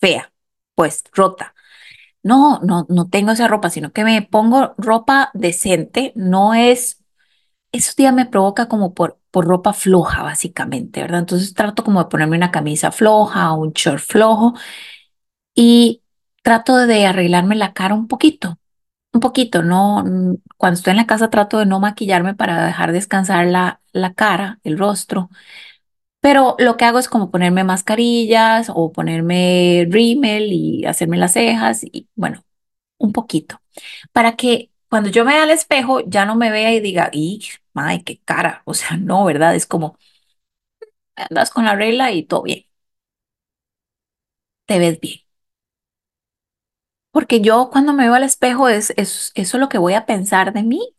fea, 0.00 0.32
pues 0.74 1.04
rota. 1.12 1.54
No, 2.22 2.60
no, 2.62 2.86
no 2.90 3.08
tengo 3.10 3.32
esa 3.32 3.48
ropa, 3.48 3.70
sino 3.70 3.92
que 3.92 4.04
me 4.04 4.22
pongo 4.22 4.74
ropa 4.78 5.30
decente, 5.34 6.12
no 6.16 6.54
es, 6.54 6.95
esos 7.76 7.96
días 7.96 8.14
me 8.14 8.26
provoca 8.26 8.68
como 8.68 8.94
por, 8.94 9.18
por 9.30 9.46
ropa 9.46 9.72
floja, 9.72 10.22
básicamente, 10.22 11.00
¿verdad? 11.02 11.20
Entonces 11.20 11.54
trato 11.54 11.84
como 11.84 12.02
de 12.02 12.10
ponerme 12.10 12.36
una 12.36 12.50
camisa 12.50 12.92
floja, 12.92 13.52
un 13.52 13.72
short 13.72 14.00
flojo 14.00 14.54
y 15.54 16.02
trato 16.42 16.76
de 16.76 17.06
arreglarme 17.06 17.56
la 17.56 17.72
cara 17.72 17.94
un 17.94 18.08
poquito, 18.08 18.58
un 19.12 19.20
poquito, 19.20 19.62
no, 19.62 20.04
cuando 20.58 20.76
estoy 20.78 20.92
en 20.92 20.98
la 20.98 21.06
casa 21.06 21.30
trato 21.30 21.58
de 21.58 21.66
no 21.66 21.80
maquillarme 21.80 22.34
para 22.34 22.66
dejar 22.66 22.92
descansar 22.92 23.46
la, 23.46 23.80
la 23.92 24.14
cara, 24.14 24.60
el 24.64 24.78
rostro, 24.78 25.30
pero 26.20 26.56
lo 26.58 26.76
que 26.76 26.84
hago 26.84 26.98
es 26.98 27.08
como 27.08 27.30
ponerme 27.30 27.64
mascarillas 27.64 28.70
o 28.74 28.92
ponerme 28.92 29.86
rímel 29.90 30.52
y 30.52 30.84
hacerme 30.86 31.18
las 31.18 31.34
cejas 31.34 31.84
y 31.84 32.08
bueno, 32.16 32.44
un 32.98 33.12
poquito, 33.12 33.60
para 34.12 34.36
que 34.36 34.70
cuando 34.88 35.10
yo 35.10 35.24
me 35.24 35.32
vea 35.34 35.44
al 35.44 35.50
espejo 35.50 36.00
ya 36.06 36.24
no 36.26 36.36
me 36.36 36.50
vea 36.50 36.72
y 36.74 36.80
diga, 36.80 37.10
¡y, 37.12 37.44
ay, 37.74 38.02
qué 38.02 38.20
cara! 38.24 38.62
O 38.64 38.74
sea, 38.74 38.96
no, 38.96 39.24
¿verdad? 39.24 39.54
Es 39.56 39.66
como, 39.66 39.98
andas 41.16 41.50
con 41.50 41.64
la 41.66 41.74
regla 41.76 42.12
y 42.12 42.22
todo 42.24 42.42
bien, 42.42 42.64
te 44.66 44.78
ves 44.78 45.00
bien. 45.00 45.20
Porque 47.10 47.40
yo 47.40 47.70
cuando 47.72 47.92
me 47.92 48.04
veo 48.04 48.14
al 48.14 48.22
espejo 48.24 48.68
es, 48.68 48.90
es 48.96 49.32
eso 49.34 49.56
es 49.56 49.60
lo 49.60 49.68
que 49.68 49.78
voy 49.78 49.94
a 49.94 50.06
pensar 50.06 50.52
de 50.52 50.62
mí. 50.62 50.94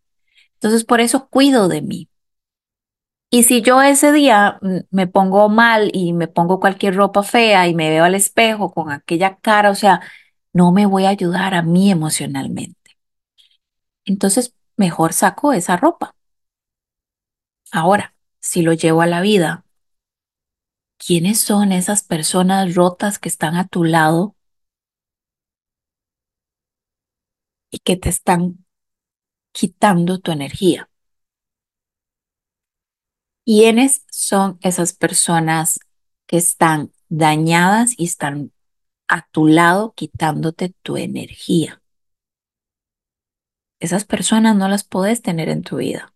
Entonces, 0.56 0.86
por 0.86 1.02
eso 1.02 1.30
cuido 1.30 1.67
de 1.69 1.82
mí. 1.84 2.10
Y 3.30 3.43
si 3.43 3.62
yo 3.62 3.82
ese 3.82 4.12
día 4.13 4.58
mm, 4.62 4.78
me 4.91 5.08
pongo 5.08 5.50
mal 5.50 5.89
y 5.93 6.13
me 6.13 6.28
pongo 6.28 6.60
cualquier 6.60 6.95
ropa 6.95 7.23
fea 7.23 7.67
y 7.67 7.76
me 7.76 7.89
veo 7.89 8.06
al 8.06 8.15
espejo 8.15 8.71
con 8.73 8.91
aquella 8.91 9.38
cara, 9.41 9.69
o 9.71 9.76
sea, 9.76 10.02
no 10.54 10.71
me 10.71 10.86
voy 10.86 11.06
a 11.06 11.10
ayudar 11.10 11.54
a 11.54 11.62
mí 11.62 11.91
emocionalmente. 11.91 12.87
Entonces, 14.08 14.56
mejor 14.78 15.13
saco 15.13 15.54
esa 15.54 15.76
ropa. 15.78 16.15
Ahora, 17.72 18.15
si 18.39 18.62
lo 18.62 18.72
llevo 18.74 19.02
a 19.02 19.06
la 19.08 19.22
vida, 19.22 19.65
¿quiénes 20.98 21.41
son 21.41 21.72
esas 21.74 22.04
personas 22.04 22.74
rotas 22.74 23.20
que 23.20 23.28
están 23.28 23.56
a 23.56 23.67
tu 23.67 23.84
lado 23.84 24.36
y 27.70 27.80
que 27.80 27.98
te 27.98 28.10
están 28.10 28.65
quitando 29.52 30.20
tu 30.20 30.32
energía? 30.32 30.89
¿Quiénes 33.46 34.06
son 34.10 34.58
esas 34.62 34.93
personas 34.93 35.80
que 36.28 36.38
están 36.38 36.93
dañadas 37.10 37.93
y 37.98 38.06
están 38.06 38.54
a 39.10 39.28
tu 39.32 39.48
lado 39.48 39.93
quitándote 39.96 40.74
tu 40.82 40.96
energía? 40.98 41.82
Esas 43.79 44.05
personas 44.05 44.55
no 44.55 44.67
las 44.67 44.83
puedes 44.83 45.21
tener 45.23 45.49
en 45.49 45.63
tu 45.63 45.77
vida. 45.77 46.13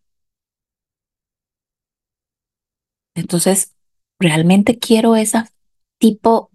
Entonces, 3.15 3.76
realmente 4.19 4.80
quiero 4.80 5.15
ese 5.15 5.43
tipo 5.97 6.52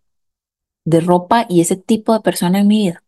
de 0.86 1.00
ropa 1.00 1.46
y 1.50 1.62
ese 1.62 1.76
tipo 1.76 2.14
de 2.14 2.20
persona 2.20 2.60
en 2.60 2.68
mi 2.68 2.78
vida. 2.86 3.04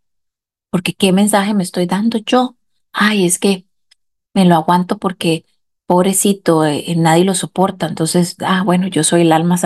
Porque 0.71 0.95
¿qué 0.95 1.13
mensaje 1.13 1.55
me 1.55 1.65
estoy 1.65 1.87
dando 1.87 2.19
yo? 2.19 2.57
Ay, 2.93 3.27
es 3.27 3.41
que 3.41 3.67
me 4.35 4.47
lo 4.47 4.57
aguanto 4.57 4.99
porque 4.99 5.47
pobrecito, 5.87 6.67
eh, 6.67 6.85
eh, 6.93 6.97
nadie 6.97 7.25
lo 7.27 7.35
soporta. 7.37 7.89
Entonces, 7.89 8.37
ah, 8.47 8.65
bueno, 8.65 8.89
yo 8.89 9.05
soy 9.05 9.23
el 9.23 9.33
alma 9.33 9.59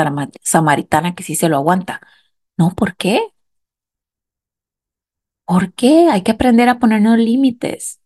samaritana 0.42 1.16
que 1.16 1.24
sí 1.24 1.36
se 1.36 1.50
lo 1.50 1.58
aguanta. 1.58 2.02
No, 2.58 2.72
¿por 2.76 2.96
qué? 2.96 3.20
¿Por 5.44 5.72
qué? 5.74 6.08
Hay 6.10 6.22
que 6.22 6.32
aprender 6.32 6.68
a 6.68 6.78
ponernos 6.80 7.18
límites. 7.18 8.01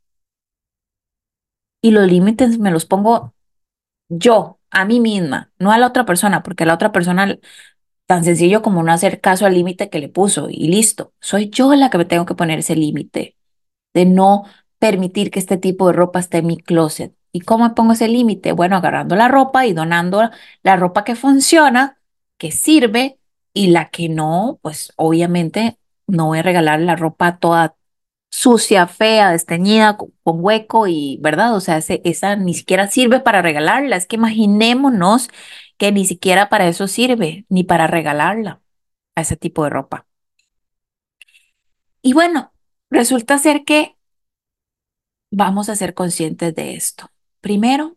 Y 1.87 1.93
los 1.93 2.11
límites 2.11 2.59
me 2.59 2.73
los 2.73 2.85
pongo 2.85 3.33
yo, 4.09 4.59
a 4.71 4.85
mí 4.85 4.99
misma, 4.99 5.53
no 5.61 5.71
a 5.71 5.79
la 5.79 5.87
otra 5.87 6.05
persona, 6.05 6.43
porque 6.43 6.65
a 6.65 6.67
la 6.67 6.75
otra 6.75 6.91
persona 6.91 7.39
tan 8.07 8.25
sencillo 8.25 8.61
como 8.61 8.83
no 8.83 8.91
hacer 8.91 9.21
caso 9.21 9.47
al 9.47 9.55
límite 9.55 9.89
que 9.89 10.01
le 10.01 10.09
puso 10.09 10.49
y 10.51 10.67
listo. 10.67 11.13
Soy 11.21 11.49
yo 11.49 11.73
la 11.77 11.89
que 11.89 11.99
me 11.99 12.05
tengo 12.05 12.27
que 12.27 12.35
poner 12.35 12.59
ese 12.59 12.75
límite 12.75 13.37
de 13.95 14.05
no 14.05 14.47
permitir 14.81 15.31
que 15.31 15.39
este 15.39 15.59
tipo 15.59 15.87
de 15.87 15.93
ropa 15.93 16.19
esté 16.19 16.39
en 16.39 16.49
mi 16.49 16.57
closet. 16.57 17.15
¿Y 17.31 17.43
cómo 17.43 17.73
pongo 17.77 17.93
ese 17.93 18.09
límite? 18.09 18.51
Bueno, 18.51 18.75
agarrando 18.75 19.15
la 19.15 19.29
ropa 19.29 19.65
y 19.65 19.73
donando 19.73 20.29
la 20.65 20.75
ropa 20.75 21.05
que 21.05 21.15
funciona, 21.15 22.01
que 22.37 22.51
sirve, 22.51 23.21
y 23.55 23.69
la 23.69 23.91
que 23.91 24.09
no, 24.09 24.59
pues 24.61 24.93
obviamente 24.97 25.79
no 26.09 26.27
voy 26.27 26.41
a 26.41 26.43
regalar 26.43 26.81
la 26.81 26.97
ropa 26.97 27.39
toda 27.39 27.77
sucia, 28.31 28.87
fea, 28.87 29.33
desteñida, 29.33 29.97
con, 29.97 30.13
con 30.23 30.37
hueco 30.45 30.87
y, 30.89 31.19
¿verdad? 31.23 31.55
O 31.57 31.61
sea, 31.61 31.79
ese- 31.79 32.03
esa 32.05 32.37
ni 32.37 32.55
siquiera 32.55 32.89
sirve 32.89 33.21
para 33.21 33.43
regalarla. 33.43 33.97
Es 33.97 34.07
que 34.07 34.17
imaginémonos 34.17 35.29
que 35.79 35.93
ni 35.93 36.05
siquiera 36.07 36.49
para 36.49 36.69
eso 36.69 36.89
sirve, 36.89 37.47
ni 37.49 37.65
para 37.65 37.87
regalarla 37.87 38.61
a 39.17 39.23
ese 39.23 39.37
tipo 39.37 39.65
de 39.65 39.71
ropa. 39.71 40.07
Y 42.03 42.13
bueno, 42.15 42.53
resulta 42.91 43.39
ser 43.39 43.65
que 43.65 43.97
vamos 45.31 45.69
a 45.69 45.77
ser 45.77 45.95
conscientes 45.95 46.55
de 46.55 46.75
esto. 46.75 47.11
Primero, 47.41 47.97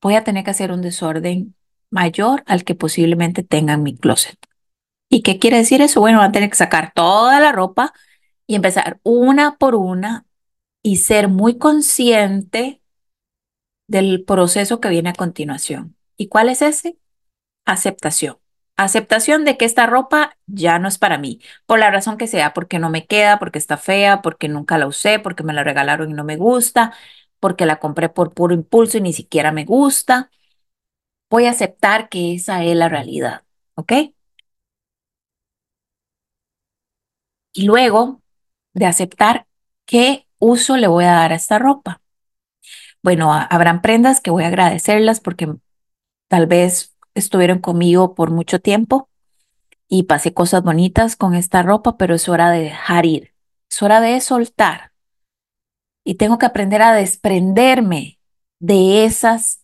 voy 0.00 0.14
a 0.14 0.24
tener 0.24 0.44
que 0.44 0.50
hacer 0.50 0.72
un 0.72 0.82
desorden 0.82 1.54
mayor 1.90 2.42
al 2.46 2.64
que 2.64 2.74
posiblemente 2.74 3.42
tenga 3.42 3.74
en 3.74 3.82
mi 3.82 3.96
closet. 3.96 4.38
¿Y 5.10 5.22
qué 5.22 5.38
quiere 5.38 5.58
decir 5.58 5.82
eso? 5.82 6.00
Bueno, 6.00 6.18
voy 6.18 6.28
a 6.28 6.32
tener 6.32 6.50
que 6.50 6.56
sacar 6.56 6.92
toda 6.94 7.40
la 7.40 7.52
ropa 7.52 7.92
y 8.52 8.54
empezar 8.56 9.00
una 9.02 9.56
por 9.56 9.74
una 9.74 10.26
y 10.82 10.96
ser 10.98 11.28
muy 11.28 11.58
consciente 11.58 12.82
del 13.86 14.24
proceso 14.24 14.80
que 14.80 14.88
viene 14.88 15.10
a 15.10 15.14
continuación. 15.14 15.96
¿Y 16.16 16.28
cuál 16.28 16.48
es 16.48 16.62
ese? 16.62 16.98
Aceptación. 17.66 18.38
Aceptación 18.76 19.44
de 19.44 19.56
que 19.58 19.64
esta 19.66 19.86
ropa 19.86 20.38
ya 20.46 20.78
no 20.78 20.88
es 20.88 20.98
para 20.98 21.18
mí, 21.18 21.40
por 21.66 21.78
la 21.80 21.90
razón 21.90 22.18
que 22.18 22.26
sea, 22.28 22.54
porque 22.54 22.78
no 22.78 22.90
me 22.90 23.06
queda, 23.06 23.38
porque 23.38 23.58
está 23.58 23.78
fea, 23.78 24.22
porque 24.22 24.48
nunca 24.48 24.78
la 24.78 24.86
usé, 24.88 25.18
porque 25.20 25.44
me 25.44 25.54
la 25.54 25.64
regalaron 25.64 26.10
y 26.10 26.14
no 26.14 26.24
me 26.24 26.36
gusta, 26.36 26.94
porque 27.40 27.66
la 27.66 27.80
compré 27.80 28.08
por 28.10 28.34
puro 28.34 28.54
impulso 28.54 28.98
y 28.98 29.02
ni 29.02 29.12
siquiera 29.14 29.52
me 29.52 29.64
gusta. 29.64 30.30
Voy 31.30 31.46
a 31.46 31.50
aceptar 31.50 32.08
que 32.08 32.34
esa 32.34 32.64
es 32.64 32.76
la 32.76 32.88
realidad, 32.88 33.44
¿ok? 33.74 33.92
Y 37.52 37.64
luego 37.66 38.21
de 38.74 38.86
aceptar 38.86 39.46
qué 39.86 40.26
uso 40.38 40.76
le 40.76 40.88
voy 40.88 41.04
a 41.04 41.12
dar 41.12 41.32
a 41.32 41.36
esta 41.36 41.58
ropa. 41.58 42.02
Bueno, 43.02 43.32
ha- 43.32 43.42
habrán 43.44 43.82
prendas 43.82 44.20
que 44.20 44.30
voy 44.30 44.44
a 44.44 44.48
agradecerlas 44.48 45.20
porque 45.20 45.52
tal 46.28 46.46
vez 46.46 46.96
estuvieron 47.14 47.60
conmigo 47.60 48.14
por 48.14 48.30
mucho 48.30 48.60
tiempo 48.60 49.10
y 49.88 50.04
pasé 50.04 50.34
cosas 50.34 50.62
bonitas 50.62 51.16
con 51.16 51.34
esta 51.34 51.62
ropa, 51.62 51.96
pero 51.98 52.14
es 52.16 52.28
hora 52.30 52.50
de 52.50 52.62
dejar 52.64 53.06
ir, 53.06 53.34
es 53.70 53.82
hora 53.82 54.00
de 54.00 54.20
soltar 54.20 54.92
y 56.04 56.16
tengo 56.16 56.38
que 56.38 56.46
aprender 56.46 56.82
a 56.82 56.94
desprenderme 56.94 58.18
de 58.58 59.04
esas 59.04 59.62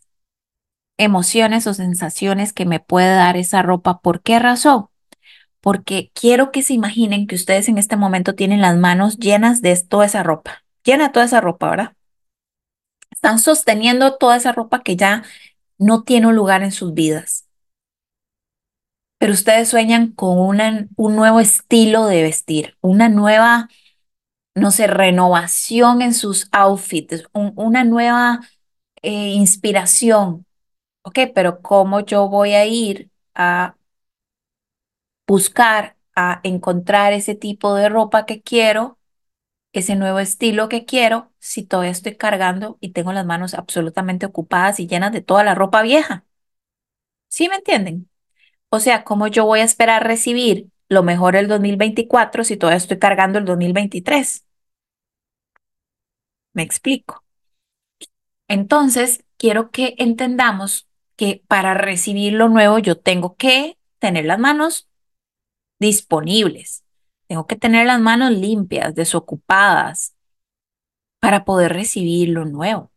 emociones 0.99 1.66
o 1.66 1.75
sensaciones 1.75 2.53
que 2.53 2.66
me 2.66 2.81
puede 2.81 3.14
dar 3.14 3.37
esa 3.38 3.62
ropa. 3.62 4.01
¿Por 4.03 4.23
qué 4.23 4.38
razón? 4.38 4.88
Porque 5.68 6.11
quiero 6.14 6.50
que 6.52 6.62
se 6.62 6.72
imaginen 6.74 7.26
que 7.26 7.35
ustedes 7.37 7.68
en 7.68 7.76
este 7.78 7.96
momento 7.96 8.35
tienen 8.35 8.62
las 8.62 8.78
manos 8.78 9.18
llenas 9.18 9.61
de 9.62 9.76
toda 9.76 10.07
esa 10.07 10.22
ropa, 10.22 10.64
llena 10.83 11.12
toda 11.12 11.26
esa 11.26 11.42
ropa, 11.42 11.70
¿verdad? 11.70 11.92
Están 13.11 13.38
sosteniendo 13.38 14.16
toda 14.16 14.37
esa 14.38 14.52
ropa 14.52 14.83
que 14.83 14.96
ya 14.96 15.22
no 15.78 16.04
tiene 16.04 16.28
un 16.28 16.37
lugar 16.37 16.62
en 16.62 16.72
sus 16.72 16.94
vidas. 16.94 17.46
Pero 19.18 19.33
ustedes 19.33 19.68
sueñan 19.68 20.12
con 20.12 20.38
un 20.38 21.16
nuevo 21.16 21.40
estilo 21.40 22.07
de 22.07 22.22
vestir, 22.22 22.76
una 22.81 23.09
nueva 23.09 23.68
no 24.57 24.70
sé, 24.72 24.87
renovación 24.88 26.02
en 26.02 26.14
sus 26.14 26.48
outfits, 26.52 27.24
un- 27.35 27.54
una 27.57 27.85
nueva 27.85 28.40
eh, 29.02 29.31
inspiración. 29.35 30.46
Ok, 31.02 31.20
pero 31.35 31.62
¿cómo 31.62 32.00
yo 32.02 32.28
voy 32.31 32.54
a 32.54 32.66
ir 32.66 33.11
a 33.35 33.76
buscar, 35.29 35.97
a 36.17 36.41
encontrar 36.43 37.12
ese 37.12 37.37
tipo 37.37 37.75
de 37.77 37.88
ropa 37.88 38.27
que 38.27 38.43
quiero, 38.43 38.99
ese 39.73 39.97
nuevo 39.97 40.19
estilo 40.21 40.69
que 40.69 40.85
quiero, 40.87 41.33
si 41.38 41.64
todavía 41.64 41.93
estoy 41.93 42.17
cargando 42.17 42.79
y 42.81 42.91
tengo 42.93 43.12
las 43.12 43.27
manos 43.27 43.55
absolutamente 43.55 44.27
ocupadas 44.27 44.81
y 44.81 44.88
llenas 44.88 45.12
de 45.12 45.23
toda 45.23 45.45
la 45.45 45.55
ropa 45.55 45.83
vieja? 45.83 46.25
¿Sí 47.29 47.49
me 47.49 47.57
entienden? 47.57 48.09
O 48.71 48.81
sea, 48.81 49.05
¿cómo 49.05 49.29
yo 49.29 49.45
voy 49.47 49.61
a 49.61 49.64
esperar 49.64 50.07
recibir 50.07 50.69
lo 50.88 51.03
mejor 51.03 51.37
el 51.37 51.49
2024 51.49 52.45
si 52.45 52.57
todavía 52.57 52.79
estoy 52.79 52.99
cargando 52.99 53.38
el 53.38 53.45
2023? 53.45 54.47
Me 56.53 56.62
explico. 56.62 57.25
Entonces, 58.49 59.25
quiero 59.37 59.71
que 59.71 59.95
entendamos 59.99 60.88
que 61.17 61.43
para 61.49 61.75
recibir 61.75 62.33
lo 62.35 62.49
nuevo 62.49 62.79
yo 62.79 62.99
tengo 62.99 63.37
que 63.37 63.79
tener 63.99 64.25
las 64.25 64.38
manos 64.38 64.88
disponibles, 65.79 66.85
tengo 67.27 67.47
que 67.47 67.57
tener 67.57 67.87
las 67.87 68.01
manos 68.01 68.33
limpias, 68.33 68.95
desocupadas, 68.95 70.14
para 71.21 71.45
poder 71.45 71.73
recibir 71.73 72.31
lo 72.31 72.45
nuevo. 72.45 72.93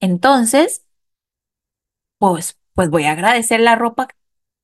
Entonces, 0.00 0.84
pues, 2.18 2.58
pues 2.74 2.90
voy 2.90 3.04
a 3.04 3.12
agradecer 3.12 3.60
la 3.60 3.76
ropa 3.76 4.08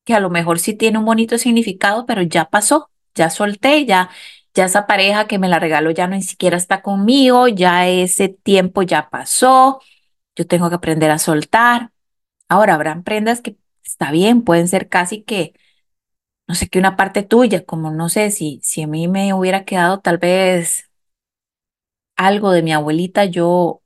que 0.05 0.15
a 0.15 0.21
lo 0.21 0.31
mejor 0.31 0.59
sí 0.59 0.75
tiene 0.75 0.99
un 0.99 1.05
bonito 1.05 1.39
significado, 1.39 2.07
pero 2.07 2.23
ya 2.23 2.51
pasó, 2.51 2.91
ya 3.15 3.31
solté, 3.31 3.87
ya, 3.87 4.11
ya 4.55 4.65
esa 4.65 4.87
pareja 4.87 5.27
que 5.27 5.39
me 5.39 5.49
la 5.49 5.59
regaló 5.59 5.91
ya 5.91 6.07
no 6.07 6.17
ni 6.17 6.23
siquiera 6.23 6.57
está 6.57 6.83
conmigo, 6.83 7.49
ya 7.49 7.89
ese 7.89 8.29
tiempo 8.29 8.83
ya 8.83 9.11
pasó, 9.11 9.81
yo 10.37 10.47
tengo 10.47 10.69
que 10.69 10.77
aprender 10.77 11.11
a 11.11 11.19
soltar. 11.19 11.93
Ahora, 12.49 12.75
habrán 12.75 13.05
prendas 13.05 13.41
que 13.43 13.57
está 13.85 14.11
bien, 14.11 14.43
pueden 14.43 14.69
ser 14.69 14.89
casi 14.89 15.23
que, 15.23 15.55
no 16.51 16.57
sé, 16.57 16.69
que 16.69 16.81
una 16.81 16.97
parte 16.97 17.23
tuya, 17.23 17.65
como 17.65 17.93
no 17.93 18.09
sé, 18.09 18.33
si, 18.33 18.59
si 18.65 18.83
a 18.83 18.89
mí 18.89 19.07
me 19.09 19.33
hubiera 19.35 19.65
quedado 19.65 20.01
tal 20.01 20.19
vez 20.19 20.91
algo 22.17 22.53
de 22.53 22.63
mi 22.63 22.73
abuelita, 22.73 23.25
yo, 23.25 23.83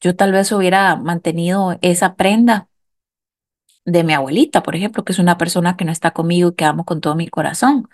yo 0.00 0.16
tal 0.16 0.32
vez 0.32 0.52
hubiera 0.52 0.96
mantenido 0.96 1.78
esa 1.82 2.16
prenda 2.16 2.68
de 3.86 4.04
mi 4.04 4.12
abuelita, 4.14 4.62
por 4.62 4.76
ejemplo, 4.76 5.04
que 5.04 5.12
es 5.12 5.18
una 5.18 5.38
persona 5.38 5.76
que 5.76 5.84
no 5.86 5.92
está 5.92 6.10
conmigo 6.12 6.50
y 6.50 6.54
que 6.54 6.64
amo 6.66 6.84
con 6.84 7.00
todo 7.00 7.14
mi 7.14 7.28
corazón. 7.28 7.88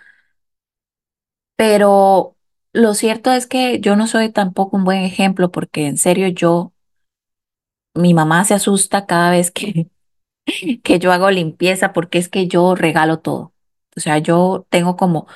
Pero 1.57 2.37
lo 2.73 2.95
cierto 2.95 3.33
es 3.33 3.47
que 3.47 3.81
yo 3.81 3.97
no 3.97 4.07
soy 4.07 4.33
tampoco 4.33 4.77
un 4.77 4.85
buen 4.85 5.03
ejemplo 5.03 5.51
porque 5.51 5.87
en 5.87 5.99
serio 5.99 6.29
yo, 6.29 6.73
mi 7.95 8.15
mamá 8.15 8.45
se 8.45 8.55
asusta 8.55 9.07
cada 9.07 9.31
vez 9.31 9.51
que, 9.51 9.89
que 10.85 10.99
yo 10.99 11.13
hago 11.13 11.31
limpieza 11.31 11.93
porque 11.93 12.19
es 12.19 12.29
que 12.29 12.49
yo 12.49 12.75
regalo 12.75 13.21
todo. 13.21 13.50
O 13.97 14.01
sea, 14.01 14.19
yo 14.19 14.67
tengo 14.71 14.97
como, 14.97 15.27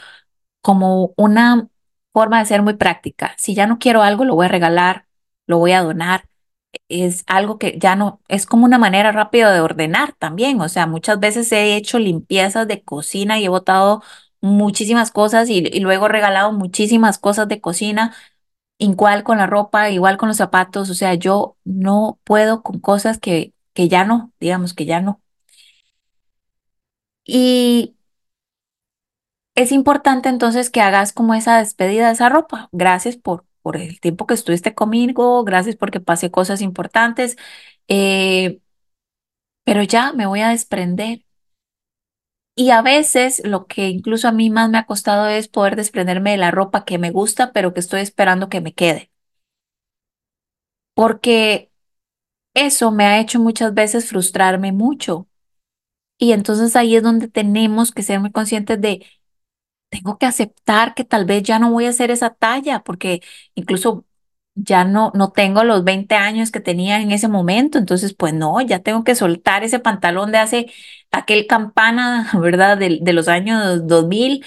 como 0.63 1.15
una 1.17 1.69
forma 2.13 2.41
de 2.41 2.47
ser 2.47 2.63
muy 2.63 2.75
práctica. 2.75 3.35
Si 3.39 3.55
ya 3.55 3.67
no 3.67 3.79
quiero 3.79 4.03
algo, 4.03 4.25
lo 4.25 4.35
voy 4.35 4.47
a 4.47 4.49
regalar, 4.49 5.07
lo 5.47 5.59
voy 5.59 5.73
a 5.73 5.83
donar 5.83 6.29
es 6.89 7.25
algo 7.27 7.59
que 7.59 7.79
ya 7.79 7.97
no, 7.97 8.21
es 8.29 8.47
como 8.47 8.65
una 8.65 8.79
manera 8.79 9.13
rápida 9.13 9.53
de 9.53 9.61
ordenar 9.61 10.13
también. 10.15 10.61
O 10.61 10.69
sea, 10.69 10.87
muchas 10.87 11.21
veces 11.21 11.51
he 11.53 11.77
hecho 11.77 11.99
limpiezas 11.99 12.69
de 12.69 12.83
cocina 12.83 13.39
y 13.39 13.45
he 13.47 13.49
botado 13.49 14.03
muchísimas 14.41 15.11
cosas 15.11 15.49
y, 15.51 15.59
y 15.73 15.81
luego 15.81 16.07
he 16.07 16.09
regalado 16.11 16.53
muchísimas 16.53 17.19
cosas 17.19 17.49
de 17.49 17.61
cocina, 17.61 18.15
igual 18.79 19.25
con 19.25 19.39
la 19.39 19.47
ropa, 19.47 19.91
igual 19.91 20.17
con 20.19 20.29
los 20.29 20.39
zapatos. 20.39 20.91
O 20.91 20.95
sea, 20.95 21.15
yo 21.15 21.57
no 21.65 22.21
puedo 22.25 22.63
con 22.63 22.81
cosas 22.81 23.19
que, 23.21 23.55
que 23.75 23.89
ya 23.89 24.05
no, 24.05 24.33
digamos 24.41 24.75
que 24.75 24.87
ya 24.87 25.01
no. 25.01 25.23
Y 27.25 27.95
es 29.55 29.73
importante 29.73 30.29
entonces 30.29 30.71
que 30.71 30.81
hagas 30.81 31.13
como 31.13 31.35
esa 31.35 31.59
despedida 31.59 32.07
de 32.09 32.13
esa 32.15 32.29
ropa. 32.29 32.69
Gracias 32.73 33.17
por, 33.17 33.47
por 33.63 33.77
el 33.77 34.01
tiempo 34.01 34.27
que 34.27 34.35
estuviste 34.35 34.75
conmigo, 34.75 35.45
gracias 35.45 35.77
porque 35.77 36.01
pasé 36.01 36.31
cosas 36.31 36.61
importantes, 36.61 37.37
eh, 37.89 38.61
pero 39.65 39.83
ya 39.83 40.13
me 40.13 40.27
voy 40.27 40.41
a 40.41 40.51
desprender. 40.51 41.25
Y 42.57 42.71
a 42.71 42.83
veces 42.83 43.43
lo 43.45 43.67
que 43.67 43.89
incluso 43.89 44.29
a 44.29 44.33
mí 44.33 44.49
más 44.51 44.71
me 44.71 44.79
ha 44.79 44.87
costado 44.87 45.27
es 45.29 45.49
poder 45.49 45.77
desprenderme 45.77 46.33
de 46.33 46.37
la 46.37 46.51
ropa 46.53 46.85
que 46.85 46.99
me 46.99 47.11
gusta, 47.11 47.53
pero 47.53 47.75
que 47.75 47.81
estoy 47.81 48.01
esperando 48.01 48.49
que 48.49 48.61
me 48.61 48.75
quede. 48.75 49.11
Porque 50.95 51.71
eso 52.55 52.93
me 52.93 53.07
ha 53.07 53.21
hecho 53.21 53.41
muchas 53.41 53.75
veces 53.75 54.09
frustrarme 54.09 54.73
mucho. 54.73 55.29
Y 56.19 56.33
entonces 56.33 56.77
ahí 56.77 56.97
es 56.97 57.03
donde 57.03 57.29
tenemos 57.29 57.93
que 57.93 58.03
ser 58.03 58.21
muy 58.21 58.33
conscientes 58.33 58.81
de 58.81 59.05
tengo 59.95 60.19
que 60.19 60.27
aceptar 60.27 60.95
que 60.95 61.05
tal 61.05 61.25
vez 61.25 61.43
ya 61.45 61.59
no 61.61 61.71
voy 61.71 61.87
a 61.87 61.91
hacer 61.91 62.11
esa 62.11 62.31
talla, 62.35 62.83
porque 62.83 63.23
incluso 63.55 64.05
ya 64.57 64.85
no, 64.85 65.13
no 65.15 65.31
tengo 65.33 65.63
los 65.65 65.85
20 65.85 66.17
años 66.17 66.51
que 66.51 66.61
tenía 66.61 67.01
en 67.01 67.13
ese 67.13 67.29
momento, 67.29 67.79
entonces 67.79 68.15
pues 68.15 68.35
no, 68.35 68.61
ya 68.61 68.81
tengo 68.81 69.05
que 69.05 69.15
soltar 69.15 69.63
ese 69.65 69.79
pantalón 69.81 70.33
de 70.33 70.39
hace 70.39 70.73
aquel 71.13 71.47
campana, 71.47 72.29
¿verdad? 72.41 72.77
De, 72.79 72.99
de 73.03 73.13
los 73.13 73.29
años 73.29 73.87
2000, 73.87 74.45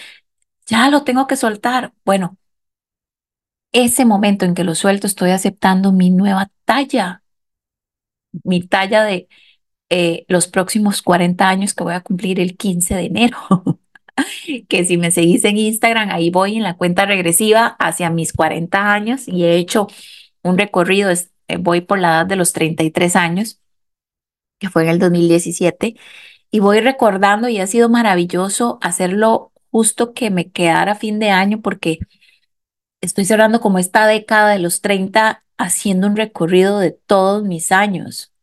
ya 0.68 0.90
lo 0.90 1.04
tengo 1.04 1.28
que 1.28 1.38
soltar. 1.38 1.94
Bueno, 2.06 2.38
ese 3.72 4.04
momento 4.06 4.44
en 4.46 4.54
que 4.56 4.64
lo 4.66 4.76
suelto 4.76 5.08
estoy 5.08 5.30
aceptando 5.32 5.92
mi 5.94 6.10
nueva 6.12 6.52
talla, 6.66 7.24
mi 8.44 8.62
talla 8.68 9.04
de 9.04 9.28
eh, 9.90 10.26
los 10.30 10.48
próximos 10.48 11.02
40 11.02 11.50
años 11.50 11.74
que 11.74 11.84
voy 11.86 11.94
a 11.96 12.02
cumplir 12.02 12.40
el 12.40 12.58
15 12.58 12.96
de 12.96 13.06
enero. 13.06 13.38
que 14.70 14.86
si 14.86 14.98
me 14.98 15.12
seguís 15.12 15.44
en 15.46 15.58
Instagram, 15.58 16.10
ahí 16.12 16.30
voy 16.30 16.58
en 16.58 16.64
la 16.64 16.78
cuenta 16.78 17.06
regresiva 17.06 17.76
hacia 17.80 18.10
mis 18.10 18.34
40 18.34 18.94
años 18.94 19.28
y 19.28 19.44
he 19.46 19.56
hecho 19.56 19.88
un 20.44 20.58
recorrido, 20.58 21.12
eh, 21.12 21.58
voy 21.58 21.82
por 21.82 22.00
la 22.00 22.10
edad 22.10 22.26
de 22.26 22.36
los 22.36 22.54
33 22.54 23.16
años, 23.16 23.62
que 24.60 24.70
fue 24.70 24.84
en 24.84 24.90
el 24.90 25.00
2017, 25.00 25.96
y 26.52 26.60
voy 26.60 26.80
recordando 26.82 27.50
y 27.50 27.60
ha 27.60 27.68
sido 27.68 27.90
maravilloso 27.90 28.80
hacerlo 28.82 29.52
justo 29.72 30.14
que 30.14 30.30
me 30.32 30.50
quedara 30.52 30.96
fin 30.96 31.20
de 31.20 31.30
año 31.30 31.62
porque 31.62 32.00
estoy 33.02 33.26
cerrando 33.26 33.62
como 33.62 33.80
esta 33.80 34.08
década 34.08 34.52
de 34.52 34.60
los 34.60 34.82
30 34.82 35.44
haciendo 35.58 36.08
un 36.08 36.16
recorrido 36.16 36.80
de 36.80 36.92
todos 36.92 37.44
mis 37.44 37.72
años, 37.72 38.34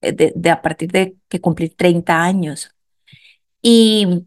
eh, 0.00 0.12
de, 0.12 0.32
de 0.34 0.50
a 0.50 0.62
partir 0.62 0.90
de 0.90 1.16
que 1.28 1.40
cumplí 1.40 1.68
30 1.68 2.22
años. 2.22 2.70
Y 3.62 4.26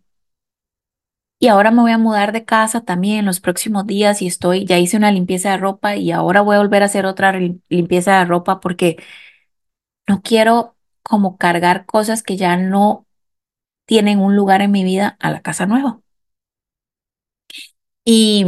y 1.39 1.47
ahora 1.47 1.71
me 1.71 1.81
voy 1.81 1.91
a 1.91 1.97
mudar 1.97 2.33
de 2.33 2.45
casa 2.45 2.81
también 2.81 3.19
en 3.19 3.25
los 3.25 3.39
próximos 3.39 3.87
días 3.87 4.21
y 4.21 4.27
estoy, 4.27 4.65
ya 4.65 4.77
hice 4.77 4.97
una 4.97 5.11
limpieza 5.11 5.51
de 5.51 5.57
ropa 5.57 5.95
y 5.95 6.11
ahora 6.11 6.41
voy 6.41 6.55
a 6.57 6.59
volver 6.59 6.83
a 6.83 6.85
hacer 6.87 7.05
otra 7.05 7.33
limpieza 7.69 8.19
de 8.19 8.25
ropa 8.25 8.59
porque 8.59 8.97
no 10.07 10.21
quiero 10.21 10.75
como 11.03 11.37
cargar 11.37 11.85
cosas 11.85 12.23
que 12.23 12.37
ya 12.37 12.57
no 12.57 13.07
tienen 13.85 14.19
un 14.19 14.35
lugar 14.35 14.61
en 14.61 14.71
mi 14.71 14.83
vida 14.83 15.17
a 15.19 15.31
la 15.31 15.41
casa 15.41 15.65
nueva. 15.65 16.01
Y 18.05 18.45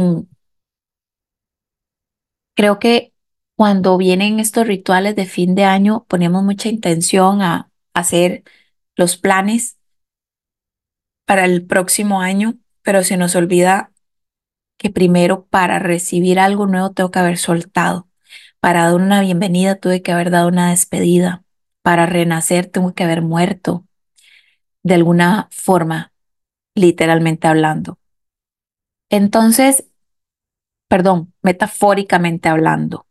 creo 2.54 2.78
que 2.78 3.12
cuando 3.56 3.96
vienen 3.96 4.40
estos 4.40 4.66
rituales 4.66 5.16
de 5.16 5.26
fin 5.26 5.54
de 5.54 5.64
año, 5.64 6.04
ponemos 6.08 6.42
mucha 6.42 6.68
intención 6.68 7.42
a 7.42 7.70
hacer 7.94 8.42
los 8.96 9.16
planes 9.16 9.78
para 11.24 11.44
el 11.44 11.66
próximo 11.66 12.20
año 12.20 12.58
pero 12.82 13.04
se 13.04 13.16
nos 13.16 13.34
olvida 13.36 13.92
que 14.76 14.90
primero 14.90 15.46
para 15.46 15.78
recibir 15.78 16.40
algo 16.40 16.66
nuevo 16.66 16.90
tengo 16.90 17.10
que 17.10 17.18
haber 17.18 17.38
soltado. 17.38 18.08
Para 18.60 18.84
dar 18.84 18.94
una 18.94 19.20
bienvenida 19.20 19.76
tuve 19.76 20.02
que 20.02 20.12
haber 20.12 20.30
dado 20.30 20.48
una 20.48 20.70
despedida. 20.70 21.44
Para 21.82 22.06
renacer 22.06 22.66
tengo 22.66 22.94
que 22.94 23.04
haber 23.04 23.22
muerto 23.22 23.86
de 24.82 24.94
alguna 24.94 25.48
forma, 25.50 26.12
literalmente 26.74 27.46
hablando. 27.46 27.98
Entonces, 29.10 29.84
perdón, 30.88 31.32
metafóricamente 31.42 32.48
hablando, 32.48 33.06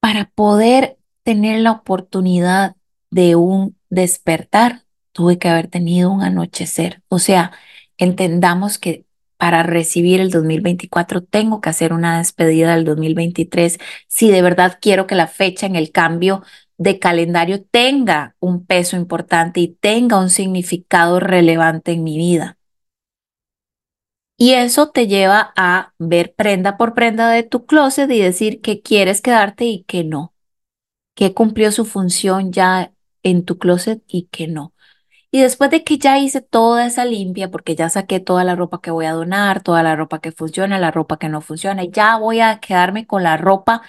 para 0.00 0.30
poder 0.30 0.98
tener 1.22 1.60
la 1.60 1.72
oportunidad 1.72 2.76
de 3.10 3.36
un 3.36 3.76
despertar, 3.88 4.82
tuve 5.12 5.38
que 5.38 5.48
haber 5.48 5.68
tenido 5.68 6.10
un 6.10 6.22
anochecer. 6.22 7.02
O 7.08 7.18
sea, 7.18 7.52
entendamos 7.98 8.78
que 8.78 9.04
para 9.36 9.64
recibir 9.64 10.20
el 10.20 10.30
2024 10.30 11.22
tengo 11.22 11.60
que 11.60 11.70
hacer 11.70 11.92
una 11.92 12.18
despedida 12.18 12.74
del 12.76 12.84
2023 12.84 13.78
si 14.06 14.30
de 14.30 14.42
verdad 14.42 14.78
quiero 14.80 15.06
que 15.06 15.16
la 15.16 15.26
fecha 15.26 15.66
en 15.66 15.74
el 15.76 15.90
cambio 15.90 16.42
de 16.78 16.98
calendario 16.98 17.62
tenga 17.64 18.36
un 18.40 18.64
peso 18.66 18.96
importante 18.96 19.60
y 19.60 19.68
tenga 19.68 20.18
un 20.18 20.30
significado 20.30 21.20
relevante 21.20 21.92
en 21.92 22.04
mi 22.04 22.18
vida. 22.18 22.58
Y 24.36 24.54
eso 24.54 24.90
te 24.90 25.06
lleva 25.06 25.52
a 25.56 25.92
ver 25.98 26.34
prenda 26.34 26.76
por 26.76 26.94
prenda 26.94 27.30
de 27.30 27.44
tu 27.44 27.66
closet 27.66 28.10
y 28.10 28.20
decir 28.20 28.60
que 28.60 28.80
quieres 28.80 29.20
quedarte 29.20 29.64
y 29.66 29.84
que 29.84 30.04
no. 30.04 30.34
qué 31.14 31.34
cumplió 31.34 31.72
su 31.72 31.84
función 31.84 32.52
ya 32.52 32.92
en 33.22 33.44
tu 33.44 33.58
closet 33.58 34.02
y 34.08 34.28
qué 34.32 34.48
no. 34.48 34.72
Y 35.34 35.40
después 35.40 35.70
de 35.70 35.82
que 35.82 35.98
ya 35.98 36.18
hice 36.18 36.42
toda 36.42 36.86
esa 36.86 37.04
limpia, 37.06 37.50
porque 37.50 37.74
ya 37.74 37.88
saqué 37.88 38.20
toda 38.20 38.44
la 38.44 38.54
ropa 38.54 38.80
que 38.82 38.90
voy 38.90 39.06
a 39.06 39.12
donar, 39.12 39.62
toda 39.62 39.82
la 39.82 39.96
ropa 39.96 40.20
que 40.20 40.30
funciona, 40.32 40.78
la 40.78 40.90
ropa 40.90 41.18
que 41.18 41.28
no 41.30 41.40
funciona, 41.40 41.84
ya 41.84 42.18
voy 42.18 42.40
a 42.40 42.60
quedarme 42.60 43.06
con 43.06 43.22
la 43.22 43.36
ropa 43.38 43.82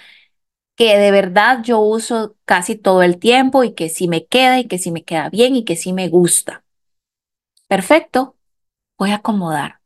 que 0.76 0.98
de 0.98 1.10
verdad 1.12 1.62
yo 1.64 1.80
uso 1.80 2.36
casi 2.46 2.76
todo 2.76 3.02
el 3.02 3.18
tiempo 3.18 3.64
y 3.64 3.74
que 3.74 3.88
sí 3.90 4.08
me 4.08 4.26
queda 4.26 4.60
y 4.60 4.66
que 4.68 4.78
sí 4.78 4.92
me 4.92 5.04
queda 5.04 5.30
bien 5.30 5.56
y 5.56 5.64
que 5.64 5.76
sí 5.76 5.92
me 5.92 6.08
gusta. 6.08 6.64
Perfecto, 7.68 8.36
voy 8.98 9.10
a 9.12 9.16
acomodar. 9.16 9.80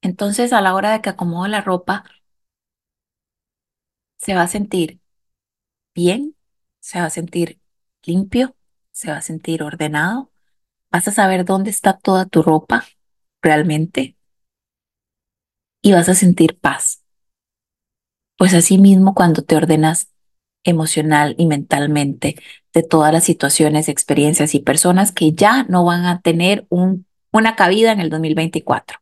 Entonces 0.00 0.52
a 0.54 0.60
la 0.62 0.74
hora 0.74 0.90
de 0.92 1.02
que 1.02 1.10
acomodo 1.10 1.46
la 1.48 1.60
ropa, 1.60 2.04
se 4.16 4.34
va 4.34 4.42
a 4.42 4.48
sentir 4.48 5.00
bien, 5.94 6.36
se 6.80 7.00
va 7.00 7.06
a 7.06 7.10
sentir 7.10 7.60
limpio, 8.04 8.56
se 8.96 9.10
va 9.10 9.18
a 9.18 9.22
sentir 9.22 9.62
ordenado, 9.62 10.32
vas 10.90 11.06
a 11.06 11.12
saber 11.12 11.44
dónde 11.44 11.68
está 11.68 11.98
toda 11.98 12.24
tu 12.24 12.40
ropa 12.42 12.82
realmente 13.42 14.16
y 15.82 15.92
vas 15.92 16.08
a 16.08 16.14
sentir 16.14 16.58
paz. 16.58 17.02
Pues 18.38 18.54
así 18.54 18.78
mismo 18.78 19.14
cuando 19.14 19.42
te 19.42 19.54
ordenas 19.54 20.08
emocional 20.64 21.34
y 21.36 21.44
mentalmente 21.44 22.36
de 22.72 22.82
todas 22.82 23.12
las 23.12 23.24
situaciones, 23.24 23.90
experiencias 23.90 24.54
y 24.54 24.60
personas 24.60 25.12
que 25.12 25.32
ya 25.32 25.64
no 25.64 25.84
van 25.84 26.06
a 26.06 26.22
tener 26.22 26.66
un, 26.70 27.04
una 27.32 27.54
cabida 27.54 27.92
en 27.92 28.00
el 28.00 28.08
2024. 28.08 29.00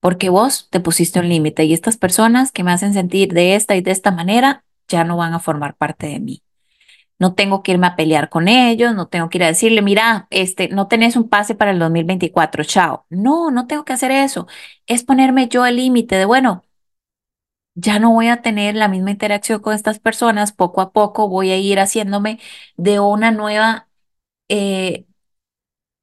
Porque 0.00 0.28
vos 0.28 0.68
te 0.68 0.80
pusiste 0.80 1.18
un 1.20 1.30
límite 1.30 1.64
y 1.64 1.72
estas 1.72 1.96
personas 1.96 2.52
que 2.52 2.62
me 2.62 2.72
hacen 2.72 2.92
sentir 2.92 3.32
de 3.32 3.54
esta 3.54 3.74
y 3.74 3.80
de 3.80 3.90
esta 3.90 4.10
manera 4.10 4.66
ya 4.86 5.02
no 5.02 5.16
van 5.16 5.32
a 5.32 5.40
formar 5.40 5.76
parte 5.76 6.08
de 6.08 6.20
mí. 6.20 6.43
No 7.18 7.34
tengo 7.34 7.62
que 7.62 7.72
irme 7.72 7.86
a 7.86 7.96
pelear 7.96 8.28
con 8.28 8.48
ellos, 8.48 8.94
no 8.94 9.08
tengo 9.08 9.28
que 9.30 9.38
ir 9.38 9.44
a 9.44 9.46
decirle, 9.48 9.82
mira, 9.82 10.26
este, 10.30 10.68
no 10.68 10.88
tenés 10.88 11.16
un 11.16 11.28
pase 11.28 11.54
para 11.54 11.70
el 11.70 11.78
2024, 11.78 12.64
chao. 12.64 13.06
No, 13.10 13.50
no 13.50 13.66
tengo 13.66 13.84
que 13.84 13.92
hacer 13.92 14.10
eso. 14.10 14.46
Es 14.86 15.04
ponerme 15.04 15.48
yo 15.48 15.64
el 15.66 15.76
límite 15.76 16.16
de, 16.16 16.24
bueno, 16.24 16.64
ya 17.74 17.98
no 17.98 18.12
voy 18.12 18.28
a 18.28 18.42
tener 18.42 18.74
la 18.76 18.88
misma 18.88 19.10
interacción 19.10 19.60
con 19.60 19.74
estas 19.74 19.98
personas, 19.98 20.52
poco 20.52 20.80
a 20.80 20.92
poco 20.92 21.28
voy 21.28 21.50
a 21.50 21.56
ir 21.58 21.78
haciéndome 21.80 22.38
de 22.76 23.00
una 23.00 23.30
nueva 23.32 23.88
eh, 24.48 25.06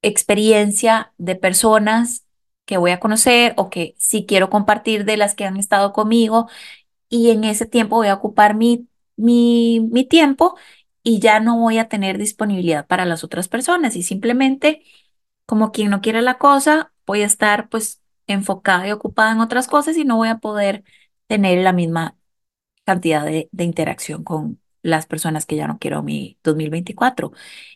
experiencia 0.02 1.12
de 1.18 1.36
personas 1.36 2.26
que 2.64 2.76
voy 2.78 2.90
a 2.92 3.00
conocer 3.00 3.54
o 3.56 3.70
que 3.70 3.94
sí 3.98 4.26
quiero 4.26 4.50
compartir 4.50 5.04
de 5.04 5.16
las 5.16 5.34
que 5.34 5.44
han 5.44 5.56
estado 5.56 5.92
conmigo 5.92 6.48
y 7.08 7.30
en 7.30 7.44
ese 7.44 7.66
tiempo 7.66 7.96
voy 7.96 8.08
a 8.08 8.14
ocupar 8.14 8.54
mi, 8.56 8.88
mi, 9.16 9.80
mi 9.92 10.04
tiempo 10.06 10.56
y 11.02 11.20
ya 11.20 11.40
no 11.40 11.58
voy 11.58 11.78
a 11.78 11.88
tener 11.88 12.18
disponibilidad 12.18 12.86
para 12.86 13.04
las 13.04 13.24
otras 13.24 13.48
personas 13.48 13.96
y 13.96 14.02
simplemente 14.02 14.82
como 15.46 15.72
quien 15.72 15.90
no 15.90 16.00
quiere 16.00 16.22
la 16.22 16.38
cosa, 16.38 16.92
voy 17.06 17.22
a 17.22 17.26
estar 17.26 17.68
pues 17.68 18.02
enfocada 18.26 18.88
y 18.88 18.92
ocupada 18.92 19.32
en 19.32 19.40
otras 19.40 19.68
cosas 19.68 19.96
y 19.96 20.04
no 20.04 20.16
voy 20.16 20.28
a 20.28 20.38
poder 20.38 20.84
tener 21.26 21.62
la 21.64 21.72
misma 21.72 22.16
cantidad 22.84 23.24
de, 23.24 23.48
interacción 23.58 24.24
con 24.24 24.60
las 24.82 25.06
personas 25.06 25.46
que 25.46 25.56
ya 25.56 25.66
no 25.68 25.78
quiero 25.78 26.02
mi 26.02 26.38
2024. 26.44 27.32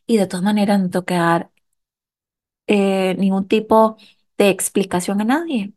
Y 0.07 0.17
de 0.19 0.27
todas 0.27 0.45
maneras 0.45 0.81
no 0.81 0.91
tengo 0.91 1.05
que 1.05 1.15
dar 1.15 1.51
eh, 2.67 3.15
ningún 3.19 3.47
tipo 3.47 3.97
de 4.39 4.51
explicación 4.51 5.21
a 5.21 5.25
nadie. 5.25 5.73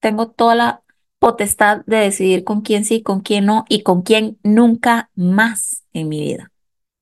Tengo 0.00 0.30
toda 0.30 0.54
la 0.54 0.82
potestad 1.18 1.84
de 1.86 1.98
decidir 1.98 2.44
con 2.44 2.62
quién 2.62 2.84
sí, 2.84 3.02
con 3.02 3.20
quién 3.20 3.46
no 3.46 3.64
y 3.68 3.82
con 3.82 4.02
quién 4.02 4.38
nunca 4.42 5.10
más 5.14 5.84
en 5.92 6.08
mi 6.08 6.20
vida. 6.20 6.52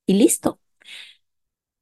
Y 0.06 0.14
listo. 0.14 0.58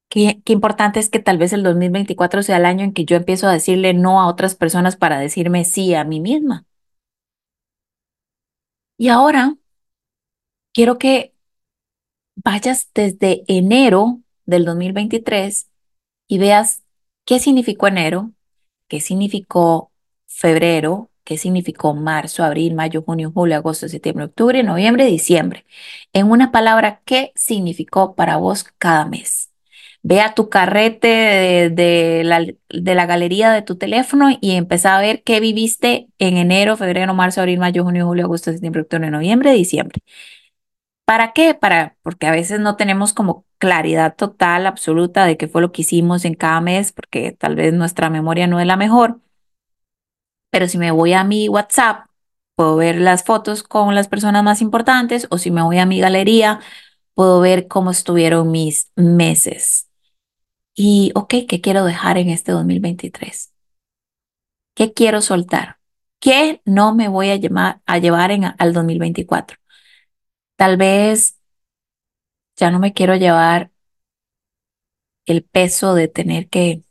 Qué, 0.08 0.40
qué, 0.44 0.52
importante 0.52 1.00
es 1.00 1.08
que 1.10 1.18
tal 1.18 1.38
vez 1.38 1.52
el 1.52 1.62
2024 1.62 2.42
sea 2.42 2.56
el 2.58 2.66
año 2.66 2.84
en 2.84 2.92
que 2.92 3.04
yo 3.04 3.16
empiezo 3.16 3.48
a 3.48 3.52
decirle 3.52 3.94
no 3.94 4.20
a 4.20 4.28
otras 4.28 4.54
personas 4.54 4.96
para 4.96 5.18
decirme 5.18 5.64
sí 5.64 5.94
a 5.94 6.04
mí 6.04 6.20
misma. 6.20 6.64
Y 8.96 9.08
ahora 9.08 9.56
quiero 10.72 10.98
que 10.98 11.34
vayas 12.36 12.90
desde 12.94 13.44
enero 13.48 14.20
del 14.46 14.64
2023 14.64 15.70
y 16.28 16.38
veas 16.38 16.82
qué 17.24 17.38
significó 17.38 17.86
enero, 17.86 18.32
qué 18.88 19.00
significó 19.00 19.92
febrero, 20.26 21.10
qué 21.24 21.38
significó 21.38 21.94
marzo, 21.94 22.44
abril, 22.44 22.74
mayo, 22.74 23.02
junio, 23.02 23.32
julio, 23.34 23.56
agosto, 23.56 23.88
septiembre, 23.88 24.26
octubre, 24.26 24.62
noviembre, 24.62 25.06
diciembre. 25.06 25.64
En 26.12 26.30
una 26.30 26.52
palabra, 26.52 27.00
¿qué 27.04 27.32
significó 27.34 28.14
para 28.14 28.36
vos 28.36 28.64
cada 28.78 29.06
mes? 29.06 29.50
Ve 30.02 30.20
a 30.20 30.34
tu 30.34 30.50
carrete 30.50 31.08
de, 31.72 32.22
la, 32.24 32.44
de 32.68 32.94
la 32.94 33.06
galería 33.06 33.52
de 33.52 33.62
tu 33.62 33.76
teléfono 33.76 34.28
y 34.40 34.52
empieza 34.52 34.96
a 34.96 35.00
ver 35.00 35.22
qué 35.22 35.40
viviste 35.40 36.08
en 36.18 36.36
enero, 36.36 36.76
febrero, 36.76 37.14
marzo, 37.14 37.40
abril, 37.40 37.58
mayo, 37.58 37.84
junio, 37.84 38.06
julio, 38.06 38.24
agosto, 38.26 38.52
septiembre, 38.52 38.82
octubre, 38.82 39.10
noviembre, 39.10 39.52
diciembre. 39.52 40.02
¿Para 41.04 41.32
qué? 41.32 41.54
Para, 41.54 41.96
porque 42.02 42.26
a 42.26 42.30
veces 42.32 42.60
no 42.60 42.76
tenemos 42.76 43.12
como 43.12 43.44
claridad 43.58 44.16
total, 44.16 44.66
absoluta 44.66 45.26
de 45.26 45.36
qué 45.36 45.48
fue 45.48 45.60
lo 45.60 45.70
que 45.72 45.82
hicimos 45.82 46.24
en 46.24 46.34
cada 46.34 46.60
mes, 46.60 46.92
porque 46.92 47.32
tal 47.32 47.56
vez 47.56 47.74
nuestra 47.74 48.08
memoria 48.10 48.46
no 48.46 48.58
es 48.60 48.66
la 48.66 48.76
mejor. 48.76 49.20
Pero 50.54 50.68
si 50.68 50.78
me 50.78 50.92
voy 50.92 51.14
a 51.14 51.24
mi 51.24 51.48
WhatsApp, 51.48 52.06
puedo 52.54 52.76
ver 52.76 53.00
las 53.00 53.24
fotos 53.24 53.64
con 53.64 53.92
las 53.96 54.06
personas 54.06 54.44
más 54.44 54.62
importantes, 54.62 55.26
o 55.30 55.38
si 55.38 55.50
me 55.50 55.62
voy 55.62 55.78
a 55.78 55.84
mi 55.84 55.98
galería, 55.98 56.60
puedo 57.14 57.40
ver 57.40 57.66
cómo 57.66 57.90
estuvieron 57.90 58.52
mis 58.52 58.92
meses. 58.94 59.90
Y, 60.72 61.10
ok, 61.16 61.34
¿qué 61.48 61.60
quiero 61.60 61.84
dejar 61.84 62.18
en 62.18 62.28
este 62.30 62.52
2023? 62.52 63.52
¿Qué 64.76 64.92
quiero 64.92 65.22
soltar? 65.22 65.80
¿Qué 66.20 66.62
no 66.64 66.94
me 66.94 67.08
voy 67.08 67.30
a, 67.30 67.34
llamar, 67.34 67.80
a 67.84 67.98
llevar 67.98 68.30
en, 68.30 68.44
al 68.56 68.72
2024? 68.72 69.58
Tal 70.54 70.76
vez 70.76 71.36
ya 72.54 72.70
no 72.70 72.78
me 72.78 72.92
quiero 72.92 73.16
llevar 73.16 73.72
el 75.26 75.42
peso 75.42 75.96
de 75.96 76.06
tener 76.06 76.48
que 76.48 76.84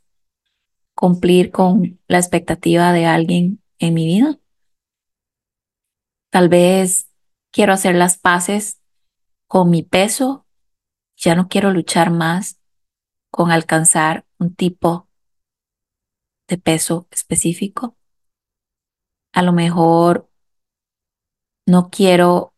cumplir 1.04 1.52
con 1.52 2.00
la 2.08 2.18
expectativa 2.18 2.94
de 2.94 3.06
alguien 3.06 3.62
en 3.78 3.94
mi 3.94 4.06
vida. 4.06 4.40
Tal 6.30 6.48
vez 6.48 7.12
quiero 7.52 7.74
hacer 7.74 7.96
las 7.96 8.18
paces 8.18 8.82
con 9.48 9.70
mi 9.70 9.84
peso. 9.84 10.48
Ya 11.18 11.36
no 11.36 11.50
quiero 11.50 11.72
luchar 11.72 12.10
más 12.10 12.62
con 13.30 13.52
alcanzar 13.52 14.26
un 14.40 14.56
tipo 14.56 15.10
de 16.48 16.58
peso 16.58 17.10
específico. 17.12 17.98
A 19.34 19.42
lo 19.42 19.52
mejor 19.52 20.30
no 21.66 21.90
quiero 21.90 22.54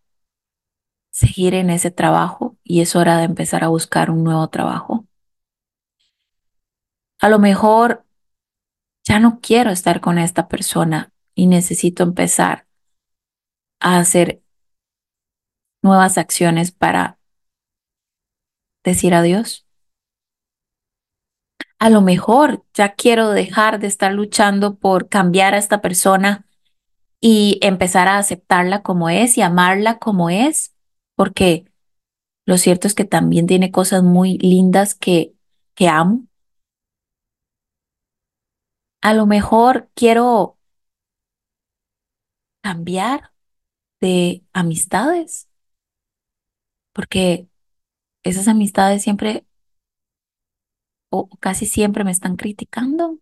seguir 1.09 1.55
en 1.55 1.71
ese 1.71 1.89
trabajo 1.89 2.59
y 2.63 2.81
es 2.81 2.95
hora 2.95 3.17
de 3.17 3.23
empezar 3.23 3.63
a 3.63 3.69
buscar 3.69 4.11
un 4.11 4.23
nuevo 4.23 4.47
trabajo. 4.49 5.07
A 7.19 7.27
lo 7.27 7.39
mejor 7.39 8.04
ya 9.07 9.19
no 9.19 9.39
quiero 9.39 9.71
estar 9.71 10.01
con 10.01 10.17
esta 10.17 10.47
persona 10.47 11.13
y 11.35 11.47
necesito 11.47 12.03
empezar 12.03 12.67
a 13.79 13.99
hacer 13.99 14.41
nuevas 15.81 16.17
acciones 16.17 16.71
para 16.71 17.19
decir 18.83 19.13
adiós. 19.13 19.65
A 21.77 21.89
lo 21.89 22.01
mejor 22.01 22.63
ya 22.73 22.95
quiero 22.95 23.29
dejar 23.29 23.79
de 23.79 23.87
estar 23.87 24.11
luchando 24.11 24.75
por 24.75 25.07
cambiar 25.07 25.53
a 25.53 25.57
esta 25.57 25.81
persona 25.81 26.45
y 27.21 27.59
empezar 27.61 28.07
a 28.07 28.17
aceptarla 28.17 28.81
como 28.81 29.09
es 29.09 29.37
y 29.37 29.41
amarla 29.41 29.99
como 29.99 30.29
es, 30.29 30.73
porque 31.15 31.65
lo 32.45 32.57
cierto 32.57 32.87
es 32.87 32.93
que 32.93 33.05
también 33.05 33.45
tiene 33.45 33.71
cosas 33.71 34.03
muy 34.03 34.37
lindas 34.37 34.95
que, 34.95 35.33
que 35.75 35.89
amo. 35.89 36.25
A 39.05 39.13
lo 39.13 39.27
mejor 39.27 39.91
quiero 39.93 40.57
cambiar 42.61 43.31
de 44.01 44.43
amistades, 44.51 45.47
porque 46.91 47.47
esas 48.23 48.47
amistades 48.47 49.03
siempre 49.03 49.45
o 51.11 51.29
casi 51.39 51.67
siempre 51.67 52.03
me 52.03 52.09
están 52.09 52.35
criticando, 52.35 53.19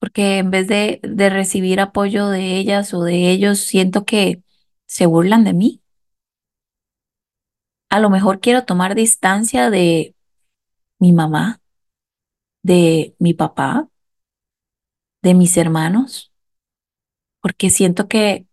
porque 0.00 0.38
en 0.38 0.50
vez 0.50 0.66
de, 0.66 0.98
de 1.04 1.30
recibir 1.30 1.78
apoyo 1.78 2.26
de 2.26 2.56
ellas 2.56 2.92
o 2.92 3.04
de 3.04 3.30
ellos, 3.30 3.60
siento 3.60 4.04
que 4.04 4.42
se 4.86 5.06
burlan 5.06 5.44
de 5.44 5.52
mí. 5.52 5.80
A 7.88 8.00
lo 8.00 8.10
mejor 8.10 8.40
quiero 8.40 8.64
tomar 8.64 8.96
distancia 8.96 9.70
de 9.70 10.16
mi 10.98 11.12
mamá, 11.12 11.60
de 12.62 13.14
mi 13.18 13.34
papá, 13.34 13.88
de 15.22 15.34
mis 15.34 15.56
hermanos, 15.56 16.30
porque 17.40 17.70
siento 17.70 18.08
que 18.08 18.46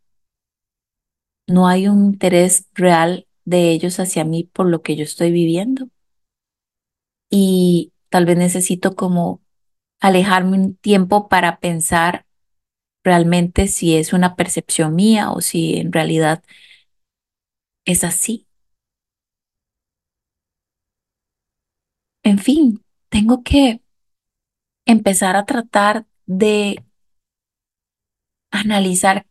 no 1.47 1.67
hay 1.67 1.87
un 1.89 2.05
interés 2.05 2.67
real 2.73 3.27
de 3.45 3.71
ellos 3.71 3.99
hacia 3.99 4.23
mí 4.25 4.43
por 4.45 4.67
lo 4.67 4.81
que 4.81 4.95
yo 4.95 5.03
estoy 5.03 5.31
viviendo. 5.31 5.89
Y 7.29 7.93
tal 8.09 8.25
vez 8.25 8.37
necesito 8.37 8.95
como 8.95 9.41
alejarme 10.01 10.57
un 10.57 10.75
tiempo 10.77 11.29
para 11.29 11.59
pensar 11.59 12.25
realmente 13.03 13.67
si 13.67 13.97
es 13.97 14.13
una 14.13 14.35
percepción 14.35 14.95
mía 14.95 15.31
o 15.31 15.41
si 15.41 15.77
en 15.77 15.93
realidad 15.93 16.43
es 17.85 18.03
así. 18.03 18.45
En 22.23 22.37
fin, 22.39 22.83
tengo 23.09 23.43
que 23.43 23.81
empezar 24.87 25.35
a 25.35 25.45
tratar 25.45 26.07
de 26.25 26.83
analizar 28.51 29.27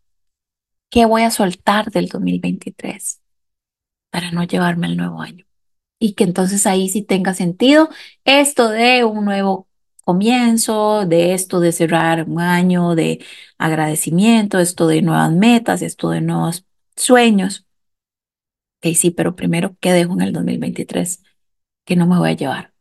qué 0.90 1.06
voy 1.06 1.22
a 1.22 1.30
soltar 1.30 1.90
del 1.90 2.08
2023 2.08 3.20
para 4.10 4.30
no 4.30 4.44
llevarme 4.44 4.86
el 4.86 4.96
nuevo 4.96 5.20
año. 5.20 5.46
Y 5.98 6.14
que 6.14 6.24
entonces 6.24 6.66
ahí 6.66 6.88
sí 6.88 7.02
tenga 7.02 7.34
sentido 7.34 7.88
esto 8.24 8.68
de 8.68 9.04
un 9.04 9.24
nuevo 9.24 9.68
comienzo, 10.04 11.06
de 11.06 11.34
esto 11.34 11.58
de 11.60 11.72
cerrar 11.72 12.28
un 12.28 12.40
año 12.40 12.94
de 12.94 13.24
agradecimiento, 13.58 14.58
esto 14.60 14.86
de 14.86 15.02
nuevas 15.02 15.32
metas, 15.32 15.82
esto 15.82 16.10
de 16.10 16.20
nuevos 16.20 16.64
sueños. 16.96 17.66
Ok, 18.78 18.94
sí, 18.94 19.10
pero 19.10 19.34
primero, 19.36 19.76
¿qué 19.80 19.92
dejo 19.92 20.12
en 20.12 20.20
el 20.22 20.32
2023? 20.32 21.22
Que 21.84 21.96
no 21.96 22.06
me 22.06 22.18
voy 22.18 22.30
a 22.30 22.32
llevar. 22.34 22.75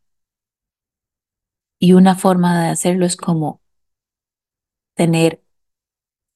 Y 1.78 1.92
una 1.92 2.14
forma 2.16 2.62
de 2.62 2.68
hacerlo 2.70 3.06
es 3.06 3.16
como 3.16 3.60
tener 4.94 5.42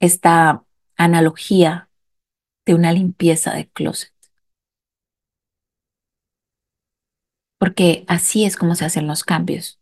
esta 0.00 0.64
analogía 0.96 1.90
de 2.66 2.74
una 2.74 2.92
limpieza 2.92 3.54
de 3.54 3.68
closet. 3.70 4.12
Porque 7.58 8.04
así 8.08 8.44
es 8.44 8.56
como 8.56 8.74
se 8.74 8.84
hacen 8.86 9.06
los 9.06 9.22
cambios. 9.24 9.78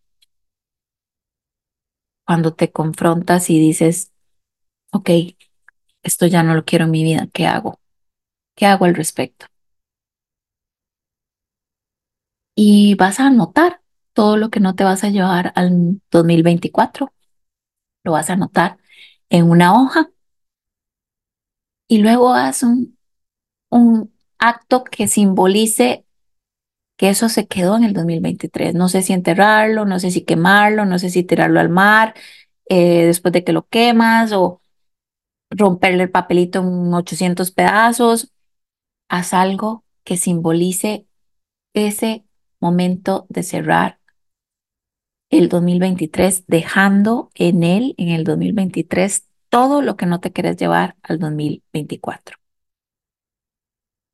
Cuando 2.26 2.54
te 2.54 2.70
confrontas 2.70 3.50
y 3.50 3.58
dices, 3.58 4.12
ok, 4.92 5.10
esto 6.02 6.26
ya 6.26 6.42
no 6.42 6.54
lo 6.54 6.64
quiero 6.64 6.86
en 6.86 6.90
mi 6.90 7.04
vida, 7.04 7.28
¿qué 7.32 7.46
hago? 7.46 7.80
¿Qué 8.56 8.66
hago 8.66 8.84
al 8.86 8.94
respecto? 8.94 9.46
Y 12.54 12.94
vas 12.96 13.20
a 13.20 13.28
anotar 13.28 13.77
todo 14.18 14.36
lo 14.36 14.50
que 14.50 14.58
no 14.58 14.74
te 14.74 14.82
vas 14.82 15.04
a 15.04 15.10
llevar 15.10 15.52
al 15.54 16.00
2024. 16.10 17.12
Lo 18.02 18.10
vas 18.10 18.30
a 18.30 18.32
anotar 18.32 18.76
en 19.30 19.48
una 19.48 19.80
hoja 19.80 20.10
y 21.86 21.98
luego 21.98 22.34
haz 22.34 22.64
un, 22.64 22.98
un 23.70 24.12
acto 24.38 24.82
que 24.82 25.06
simbolice 25.06 26.04
que 26.96 27.10
eso 27.10 27.28
se 27.28 27.46
quedó 27.46 27.76
en 27.76 27.84
el 27.84 27.92
2023. 27.92 28.74
No 28.74 28.88
sé 28.88 29.02
si 29.02 29.12
enterrarlo, 29.12 29.84
no 29.84 30.00
sé 30.00 30.10
si 30.10 30.24
quemarlo, 30.24 30.84
no 30.84 30.98
sé 30.98 31.10
si 31.10 31.22
tirarlo 31.22 31.60
al 31.60 31.68
mar 31.68 32.14
eh, 32.68 33.04
después 33.06 33.30
de 33.32 33.44
que 33.44 33.52
lo 33.52 33.68
quemas 33.68 34.32
o 34.32 34.60
romperle 35.48 36.02
el 36.02 36.10
papelito 36.10 36.58
en 36.58 36.92
800 36.92 37.52
pedazos. 37.52 38.32
Haz 39.08 39.32
algo 39.32 39.84
que 40.02 40.16
simbolice 40.16 41.06
ese 41.72 42.24
momento 42.58 43.24
de 43.28 43.44
cerrar 43.44 43.97
el 45.30 45.48
2023, 45.48 46.44
dejando 46.46 47.30
en 47.34 47.62
él, 47.62 47.94
en 47.98 48.08
el 48.10 48.24
2023, 48.24 49.26
todo 49.48 49.82
lo 49.82 49.96
que 49.96 50.06
no 50.06 50.20
te 50.20 50.32
quieres 50.32 50.56
llevar 50.56 50.96
al 51.02 51.18
2024. 51.18 52.36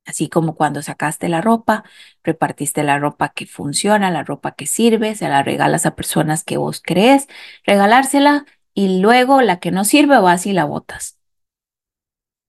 Así 0.05 0.29
como 0.29 0.55
cuando 0.55 0.81
sacaste 0.83 1.29
la 1.29 1.41
ropa, 1.41 1.83
repartiste 2.23 2.83
la 2.83 2.99
ropa 2.99 3.29
que 3.29 3.47
funciona, 3.47 4.11
la 4.11 4.23
ropa 4.23 4.53
que 4.53 4.67
sirve, 4.67 5.15
se 5.15 5.27
la 5.29 5.41
regalas 5.41 5.85
a 5.87 5.95
personas 5.95 6.43
que 6.43 6.57
vos 6.57 6.81
crees 6.83 7.27
regalársela 7.65 8.45
y 8.75 8.99
luego 8.99 9.41
la 9.41 9.59
que 9.59 9.71
no 9.71 9.83
sirve 9.83 10.19
vas 10.19 10.45
y 10.45 10.53
la 10.53 10.65
botas. 10.65 11.17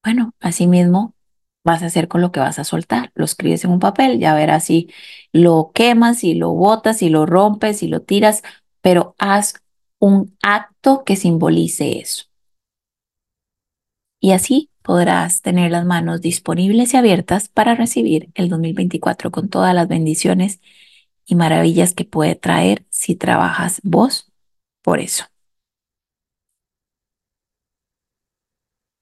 Bueno, 0.05 0.33
así 0.41 0.67
mismo 0.67 1.16
vas 1.67 1.83
a 1.83 1.87
hacer 1.87 2.09
con 2.09 2.21
lo 2.21 2.33
que 2.33 2.41
vas 2.41 2.59
a 2.61 2.65
soltar. 2.65 3.11
Lo 3.15 3.25
escribes 3.25 3.65
en 3.65 3.73
un 3.73 3.81
papel, 3.81 4.21
ya 4.21 4.35
verás 4.35 4.65
si 4.65 4.89
lo 5.33 5.73
quemas, 5.75 6.21
si 6.21 6.35
lo 6.35 6.53
botas, 6.53 6.99
si 6.99 7.09
lo 7.11 7.27
rompes, 7.27 7.79
si 7.79 7.89
lo 7.89 8.03
tiras, 8.03 8.43
pero 8.81 9.17
haz 9.19 9.55
un 9.99 10.37
acto 10.43 11.03
que 11.05 11.17
simbolice 11.17 11.99
eso. 11.99 12.27
Y 14.21 14.33
así 14.33 14.71
podrás 14.83 15.43
tener 15.43 15.73
las 15.73 15.85
manos 15.85 16.21
disponibles 16.21 16.95
y 16.95 16.97
abiertas 16.99 17.49
para 17.49 17.75
recibir 17.75 18.31
el 18.35 18.49
2024 18.49 19.33
con 19.33 19.49
todas 19.49 19.75
las 19.75 19.89
bendiciones 19.89 20.61
y 21.27 21.35
maravillas 21.35 21.95
que 21.95 22.05
puede 22.05 22.37
traer 22.37 22.87
si 22.91 23.17
trabajas 23.17 23.81
vos 23.83 24.31
por 24.83 25.01
eso. 25.01 25.25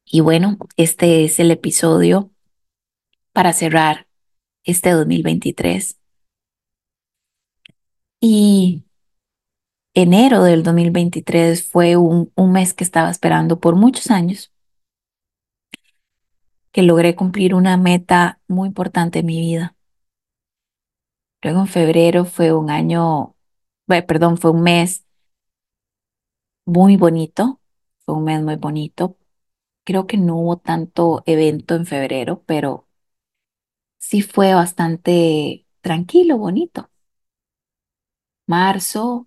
Y 0.07 0.21
bueno, 0.21 0.57
este 0.77 1.25
es 1.25 1.39
el 1.41 1.51
episodio 1.51 2.34
para 3.35 3.53
cerrar 3.53 4.07
este 4.63 4.91
2023. 4.93 5.99
Y 8.21 8.85
enero 9.93 10.43
del 10.45 10.63
2023 10.63 11.69
fue 11.69 11.97
un, 11.97 12.33
un 12.37 12.53
mes 12.53 12.73
que 12.73 12.85
estaba 12.85 13.11
esperando 13.11 13.61
por 13.61 13.77
muchos 13.77 14.11
años 14.11 14.53
que 16.73 16.83
logré 16.83 17.15
cumplir 17.15 17.55
una 17.55 17.77
meta 17.77 18.41
muy 18.49 18.69
importante 18.69 19.21
en 19.21 19.27
mi 19.27 19.41
vida. 19.41 19.77
Luego 21.43 21.61
en 21.61 21.67
febrero 21.69 22.25
fue 22.25 22.53
un 22.53 22.71
año, 22.71 23.37
perdón, 23.87 24.39
fue 24.39 24.51
un 24.53 24.63
mes 24.63 25.05
muy 26.67 26.97
bonito, 26.97 27.61
fue 28.05 28.15
un 28.17 28.25
mes 28.25 28.43
muy 28.43 28.57
bonito. 28.57 29.17
Creo 29.85 30.07
que 30.07 30.17
no 30.17 30.37
hubo 30.37 30.57
tanto 30.59 31.23
evento 31.27 31.75
en 31.75 31.87
febrero, 31.87 32.43
pero 32.47 32.84
sí 34.09 34.23
fue 34.23 34.55
bastante 34.55 35.67
tranquilo, 35.81 36.39
bonito. 36.39 36.91
Marzo, 38.47 39.27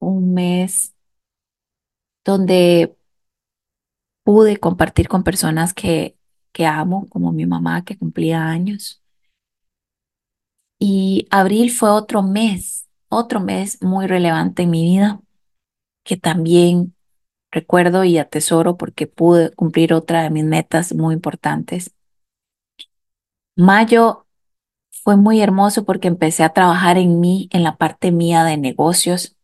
un 0.00 0.34
mes 0.34 0.94
donde 2.24 2.94
pude 4.22 4.58
compartir 4.58 5.08
con 5.08 5.24
personas 5.24 5.74
que 5.74 6.16
que 6.52 6.66
amo, 6.66 7.06
como 7.08 7.32
mi 7.32 7.46
mamá 7.46 7.84
que 7.84 7.96
cumplía 7.96 8.46
años. 8.46 9.00
Y 10.80 11.26
abril 11.30 11.70
fue 11.70 11.90
otro 11.90 12.22
mes, 12.22 12.88
otro 13.08 13.40
mes 13.40 13.80
muy 13.82 14.06
relevante 14.06 14.62
en 14.64 14.70
mi 14.70 14.82
vida, 14.82 15.20
que 16.04 16.16
también 16.16 16.94
recuerdo 17.52 18.04
y 18.04 18.18
atesoro 18.18 18.76
porque 18.76 19.06
pude 19.06 19.52
cumplir 19.54 19.94
otra 19.94 20.22
de 20.22 20.30
mis 20.30 20.44
metas 20.44 20.94
muy 20.94 21.14
importantes. 21.14 21.92
Mayo 23.58 24.24
fue 25.02 25.16
muy 25.16 25.40
hermoso 25.40 25.84
porque 25.84 26.06
empecé 26.06 26.44
a 26.44 26.52
trabajar 26.52 26.96
en 26.96 27.18
mí, 27.18 27.48
en 27.52 27.64
la 27.64 27.76
parte 27.76 28.12
mía 28.12 28.44
de 28.44 28.56
negocios, 28.56 29.36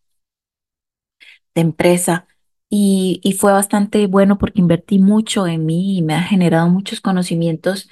de 1.55 1.62
empresa, 1.62 2.29
y, 2.71 3.21
fue 3.39 3.53
bastante 3.53 4.07
bueno 4.07 4.39
porque 4.39 4.61
invertí 4.61 5.01
mucho 5.01 5.49
en 5.49 5.67
mí 5.67 5.99
y 5.99 6.03
me 6.03 6.15
ha 6.15 6.23
generado 6.23 6.69
muchos 6.69 7.01
conocimientos 7.01 7.89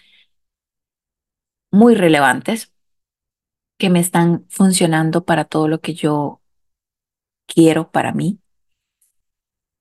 muy 1.73 1.97
relevantes 1.97 2.73
que 3.77 3.91
me 3.91 3.99
están 3.99 4.47
funcionando 4.49 5.25
para 5.25 5.45
todo 5.45 5.67
lo 5.67 5.81
que 5.81 5.95
yo 5.95 6.41
quiero 7.47 7.91
para 7.91 8.13
mí. 8.13 8.39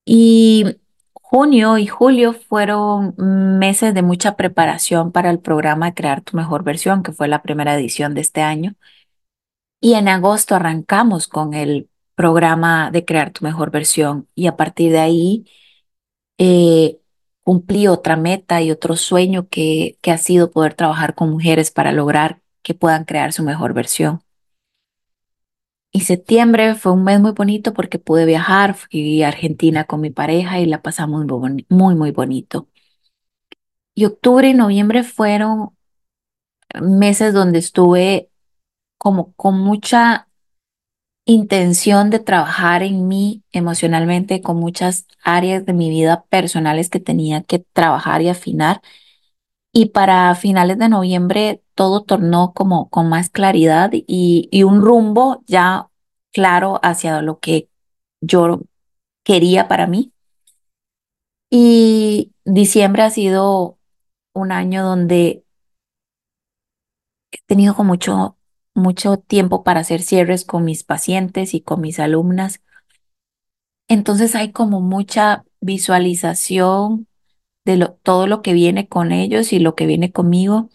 Y 0.04 0.81
junio 1.32 1.78
y 1.78 1.86
julio 1.86 2.34
fueron 2.34 3.14
meses 3.16 3.94
de 3.94 4.02
mucha 4.02 4.36
preparación 4.36 5.12
para 5.12 5.30
el 5.30 5.40
programa 5.40 5.94
Crear 5.94 6.20
tu 6.20 6.36
mejor 6.36 6.62
versión, 6.62 7.02
que 7.02 7.12
fue 7.12 7.26
la 7.26 7.42
primera 7.42 7.74
edición 7.74 8.12
de 8.14 8.20
este 8.20 8.42
año. 8.42 8.74
Y 9.80 9.94
en 9.94 10.08
agosto 10.08 10.54
arrancamos 10.54 11.28
con 11.28 11.54
el 11.54 11.88
programa 12.14 12.90
de 12.90 13.04
crear 13.06 13.30
tu 13.32 13.44
mejor 13.44 13.70
versión 13.70 14.28
y 14.34 14.46
a 14.46 14.56
partir 14.56 14.92
de 14.92 14.98
ahí 15.00 15.46
eh, 16.38 17.00
cumplí 17.44 17.88
otra 17.88 18.16
meta 18.16 18.60
y 18.62 18.70
otro 18.70 18.96
sueño 18.96 19.48
que, 19.48 19.98
que 20.02 20.10
ha 20.12 20.18
sido 20.18 20.50
poder 20.50 20.74
trabajar 20.74 21.14
con 21.14 21.30
mujeres 21.30 21.70
para 21.70 21.92
lograr 21.92 22.42
que 22.62 22.74
puedan 22.74 23.04
crear 23.06 23.32
su 23.32 23.42
mejor 23.42 23.74
versión. 23.74 24.22
Y 25.92 26.00
septiembre 26.00 26.74
fue 26.74 26.92
un 26.92 27.04
mes 27.04 27.20
muy 27.20 27.32
bonito 27.32 27.74
porque 27.74 27.98
pude 27.98 28.24
viajar, 28.24 28.74
fui 28.74 29.22
a 29.22 29.28
Argentina 29.28 29.84
con 29.84 30.00
mi 30.00 30.10
pareja 30.10 30.58
y 30.58 30.66
la 30.66 30.80
pasamos 30.80 31.26
muy, 31.68 31.94
muy, 31.94 32.10
bonito. 32.12 32.68
Y 33.94 34.06
octubre 34.06 34.48
y 34.48 34.54
noviembre 34.54 35.04
fueron 35.04 35.76
meses 36.80 37.34
donde 37.34 37.58
estuve 37.58 38.30
como 38.96 39.34
con 39.34 39.58
mucha 39.60 40.28
intención 41.26 42.08
de 42.10 42.20
trabajar 42.20 42.82
en 42.82 43.06
mí 43.06 43.42
emocionalmente 43.52 44.40
con 44.40 44.56
muchas 44.56 45.06
áreas 45.22 45.66
de 45.66 45.72
mi 45.74 45.90
vida 45.90 46.24
personales 46.30 46.88
que 46.88 47.00
tenía 47.00 47.42
que 47.42 47.58
trabajar 47.58 48.22
y 48.22 48.28
afinar. 48.30 48.80
Y 49.72 49.86
para 49.86 50.34
finales 50.34 50.78
de 50.78 50.88
noviembre 50.88 51.62
todo 51.74 52.02
tornó 52.02 52.52
como 52.52 52.90
con 52.90 53.08
más 53.08 53.30
claridad 53.30 53.90
y, 53.92 54.48
y 54.50 54.62
un 54.64 54.82
rumbo 54.82 55.42
ya 55.46 55.88
claro 56.32 56.78
hacia 56.82 57.22
lo 57.22 57.38
que 57.38 57.68
yo 58.20 58.60
quería 59.24 59.68
para 59.68 59.86
mí. 59.86 60.12
Y 61.50 62.32
diciembre 62.44 63.02
ha 63.02 63.10
sido 63.10 63.78
un 64.34 64.52
año 64.52 64.84
donde 64.84 65.44
he 67.30 67.38
tenido 67.46 67.74
con 67.74 67.86
mucho, 67.86 68.36
mucho 68.74 69.18
tiempo 69.18 69.62
para 69.62 69.80
hacer 69.80 70.02
cierres 70.02 70.44
con 70.44 70.64
mis 70.64 70.84
pacientes 70.84 71.54
y 71.54 71.60
con 71.60 71.80
mis 71.80 71.98
alumnas. 71.98 72.60
Entonces 73.88 74.34
hay 74.34 74.52
como 74.52 74.80
mucha 74.80 75.44
visualización 75.60 77.06
de 77.64 77.76
lo, 77.76 77.92
todo 78.02 78.26
lo 78.26 78.42
que 78.42 78.52
viene 78.52 78.88
con 78.88 79.12
ellos 79.12 79.52
y 79.52 79.58
lo 79.58 79.74
que 79.74 79.86
viene 79.86 80.12
conmigo, 80.12 80.70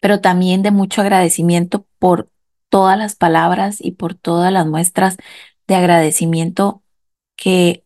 pero 0.00 0.20
también 0.20 0.62
de 0.62 0.70
mucho 0.70 1.02
agradecimiento 1.02 1.86
por 1.98 2.30
todas 2.68 2.98
las 2.98 3.16
palabras 3.16 3.78
y 3.80 3.92
por 3.92 4.14
todas 4.14 4.52
las 4.52 4.66
muestras 4.66 5.16
de 5.66 5.74
agradecimiento 5.74 6.82
que 7.36 7.84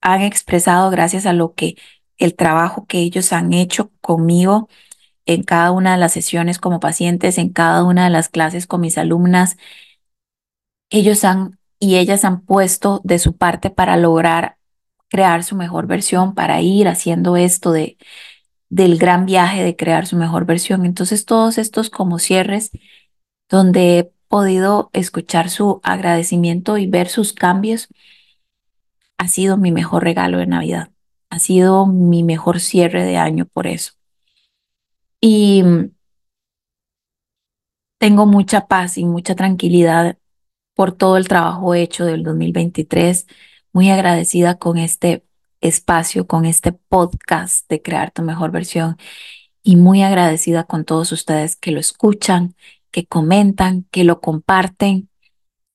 han 0.00 0.22
expresado 0.22 0.90
gracias 0.90 1.26
a 1.26 1.32
lo 1.32 1.54
que 1.54 1.76
el 2.18 2.34
trabajo 2.36 2.86
que 2.86 2.98
ellos 2.98 3.32
han 3.32 3.52
hecho 3.52 3.90
conmigo 4.00 4.68
en 5.26 5.44
cada 5.44 5.72
una 5.72 5.92
de 5.92 5.98
las 5.98 6.12
sesiones 6.12 6.58
como 6.58 6.80
pacientes, 6.80 7.38
en 7.38 7.50
cada 7.50 7.84
una 7.84 8.04
de 8.04 8.10
las 8.10 8.28
clases 8.28 8.66
con 8.66 8.80
mis 8.80 8.98
alumnas. 8.98 9.56
Ellos 10.90 11.24
han 11.24 11.58
y 11.78 11.96
ellas 11.96 12.24
han 12.24 12.42
puesto 12.42 13.00
de 13.04 13.18
su 13.18 13.36
parte 13.36 13.70
para 13.70 13.96
lograr 13.96 14.56
crear 15.12 15.44
su 15.44 15.56
mejor 15.56 15.86
versión, 15.86 16.34
para 16.34 16.62
ir 16.62 16.88
haciendo 16.88 17.36
esto 17.36 17.70
de 17.72 17.98
del 18.70 18.96
gran 18.96 19.26
viaje 19.26 19.62
de 19.62 19.76
crear 19.76 20.06
su 20.06 20.16
mejor 20.16 20.46
versión. 20.46 20.86
Entonces, 20.86 21.26
todos 21.26 21.58
estos 21.58 21.90
como 21.90 22.18
cierres 22.18 22.70
donde 23.50 23.98
he 23.98 24.12
podido 24.28 24.88
escuchar 24.94 25.50
su 25.50 25.80
agradecimiento 25.84 26.78
y 26.78 26.86
ver 26.86 27.08
sus 27.08 27.34
cambios, 27.34 27.88
ha 29.18 29.28
sido 29.28 29.58
mi 29.58 29.72
mejor 29.72 30.04
regalo 30.04 30.38
de 30.38 30.46
Navidad. 30.46 30.90
Ha 31.28 31.38
sido 31.38 31.86
mi 31.86 32.22
mejor 32.22 32.60
cierre 32.60 33.04
de 33.04 33.18
año 33.18 33.44
por 33.44 33.66
eso. 33.66 33.92
Y 35.20 35.62
tengo 37.98 38.24
mucha 38.24 38.66
paz 38.66 38.96
y 38.96 39.04
mucha 39.04 39.34
tranquilidad 39.34 40.16
por 40.74 40.92
todo 40.92 41.18
el 41.18 41.28
trabajo 41.28 41.74
hecho 41.74 42.06
del 42.06 42.22
2023. 42.22 43.26
Muy 43.72 43.90
agradecida 43.90 44.58
con 44.58 44.78
este 44.78 45.24
espacio, 45.60 46.26
con 46.26 46.44
este 46.44 46.72
podcast 46.72 47.68
de 47.68 47.80
crear 47.80 48.10
tu 48.10 48.22
mejor 48.22 48.50
versión 48.50 48.96
y 49.62 49.76
muy 49.76 50.02
agradecida 50.02 50.64
con 50.64 50.84
todos 50.84 51.12
ustedes 51.12 51.56
que 51.56 51.70
lo 51.70 51.80
escuchan, 51.80 52.54
que 52.90 53.06
comentan, 53.06 53.84
que 53.90 54.04
lo 54.04 54.20
comparten. 54.20 55.08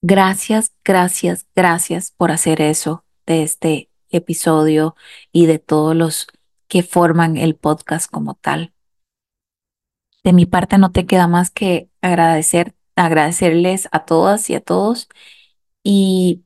Gracias, 0.01 0.73
gracias, 0.83 1.47
gracias 1.55 2.11
por 2.11 2.31
hacer 2.31 2.61
eso 2.61 3.03
de 3.25 3.43
este 3.43 3.89
episodio 4.09 4.95
y 5.31 5.47
de 5.47 5.59
todos 5.59 5.95
los 5.95 6.27
que 6.67 6.83
forman 6.83 7.37
el 7.37 7.55
podcast 7.55 8.11
como 8.11 8.35
tal. 8.35 8.73
De 10.23 10.33
mi 10.33 10.45
parte 10.45 10.77
no 10.77 10.91
te 10.91 11.05
queda 11.05 11.27
más 11.27 11.49
que 11.49 11.89
agradecer, 12.01 12.75
agradecerles 12.95 13.87
a 13.91 14.05
todas 14.05 14.49
y 14.49 14.55
a 14.55 14.61
todos 14.61 15.07
y 15.83 16.43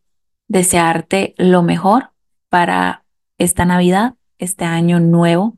desearte 0.52 1.34
lo 1.38 1.64
mejor 1.64 2.12
para 2.50 3.06
esta 3.38 3.64
Navidad, 3.64 4.16
este 4.38 4.66
año 4.66 5.00
nuevo, 5.00 5.58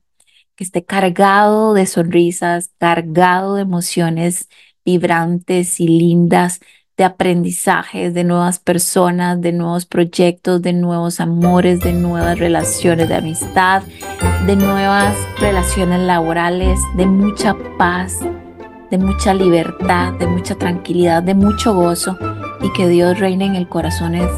que 0.55 0.63
esté 0.63 0.85
cargado 0.85 1.73
de 1.73 1.87
sonrisas, 1.87 2.71
cargado 2.77 3.55
de 3.55 3.63
emociones 3.63 4.49
vibrantes 4.85 5.79
y 5.79 5.87
lindas, 5.87 6.59
de 6.95 7.05
aprendizajes, 7.05 8.13
de 8.13 8.23
nuevas 8.23 8.59
personas, 8.59 9.41
de 9.41 9.51
nuevos 9.51 9.87
proyectos, 9.87 10.61
de 10.61 10.73
nuevos 10.73 11.19
amores, 11.19 11.79
de 11.79 11.93
nuevas 11.93 12.37
relaciones 12.37 13.09
de 13.09 13.15
amistad, 13.15 13.81
de 14.45 14.55
nuevas 14.55 15.15
relaciones 15.39 16.01
laborales, 16.01 16.79
de 16.95 17.07
mucha 17.07 17.55
paz, 17.79 18.19
de 18.91 18.99
mucha 18.99 19.33
libertad, 19.33 20.13
de 20.19 20.27
mucha 20.27 20.53
tranquilidad, 20.53 21.23
de 21.23 21.33
mucho 21.33 21.73
gozo 21.73 22.15
y 22.61 22.71
que 22.73 22.87
Dios 22.87 23.17
reine 23.17 23.47
en 23.47 23.55
el 23.55 23.67
corazones 23.67 24.29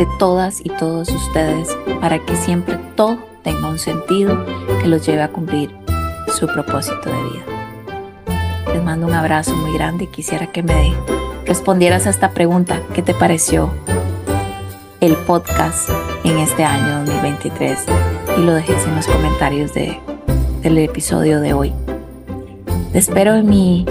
de 0.00 0.08
todas 0.18 0.62
y 0.64 0.70
todos 0.70 1.10
ustedes 1.10 1.76
para 2.00 2.24
que 2.24 2.34
siempre 2.34 2.78
todo 2.96 3.18
tenga 3.44 3.68
un 3.68 3.78
sentido 3.78 4.46
que 4.80 4.88
los 4.88 5.04
lleve 5.04 5.20
a 5.20 5.28
cumplir 5.28 5.76
su 6.34 6.46
propósito 6.46 7.10
de 7.10 7.22
vida. 7.24 8.72
Les 8.72 8.82
mando 8.82 9.06
un 9.06 9.12
abrazo 9.12 9.54
muy 9.54 9.74
grande 9.74 10.04
y 10.04 10.06
quisiera 10.06 10.46
que 10.46 10.62
me 10.62 10.94
respondieras 11.44 12.06
a 12.06 12.10
esta 12.10 12.30
pregunta. 12.30 12.80
¿Qué 12.94 13.02
te 13.02 13.12
pareció 13.12 13.74
el 15.02 15.16
podcast 15.16 15.90
en 16.24 16.38
este 16.38 16.64
año 16.64 17.04
2023? 17.04 17.84
Y 18.38 18.40
lo 18.40 18.54
dejes 18.54 18.82
en 18.86 18.96
los 18.96 19.06
comentarios 19.06 19.74
de, 19.74 20.00
del 20.62 20.78
episodio 20.78 21.42
de 21.42 21.52
hoy. 21.52 21.74
Te 22.92 22.98
espero 22.98 23.34
en 23.34 23.50
mi 23.50 23.84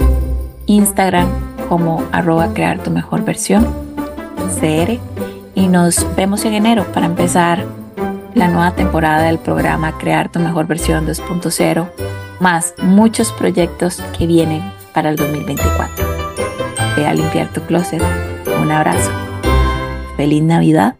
Instagram 0.66 1.28
como 1.68 2.02
arroba 2.10 2.52
crear 2.52 2.82
tu 2.82 2.90
mejor 2.90 3.24
versión, 3.24 3.64
CR, 4.58 4.98
y 5.60 5.68
nos 5.68 6.06
vemos 6.16 6.46
en 6.46 6.54
enero 6.54 6.90
para 6.90 7.04
empezar 7.04 7.66
la 8.34 8.48
nueva 8.48 8.74
temporada 8.74 9.24
del 9.24 9.38
programa 9.38 9.98
Crear 9.98 10.32
tu 10.32 10.38
mejor 10.38 10.66
versión 10.66 11.06
2.0, 11.06 11.90
más 12.40 12.72
muchos 12.78 13.30
proyectos 13.32 14.02
que 14.16 14.26
vienen 14.26 14.62
para 14.94 15.10
el 15.10 15.16
2024. 15.16 16.06
Ve 16.96 17.06
a 17.06 17.12
limpiar 17.12 17.52
tu 17.52 17.60
closet. 17.62 18.02
Un 18.62 18.72
abrazo. 18.72 19.10
Feliz 20.16 20.42
Navidad 20.42 20.96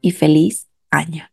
y 0.00 0.12
feliz 0.12 0.68
año. 0.90 1.24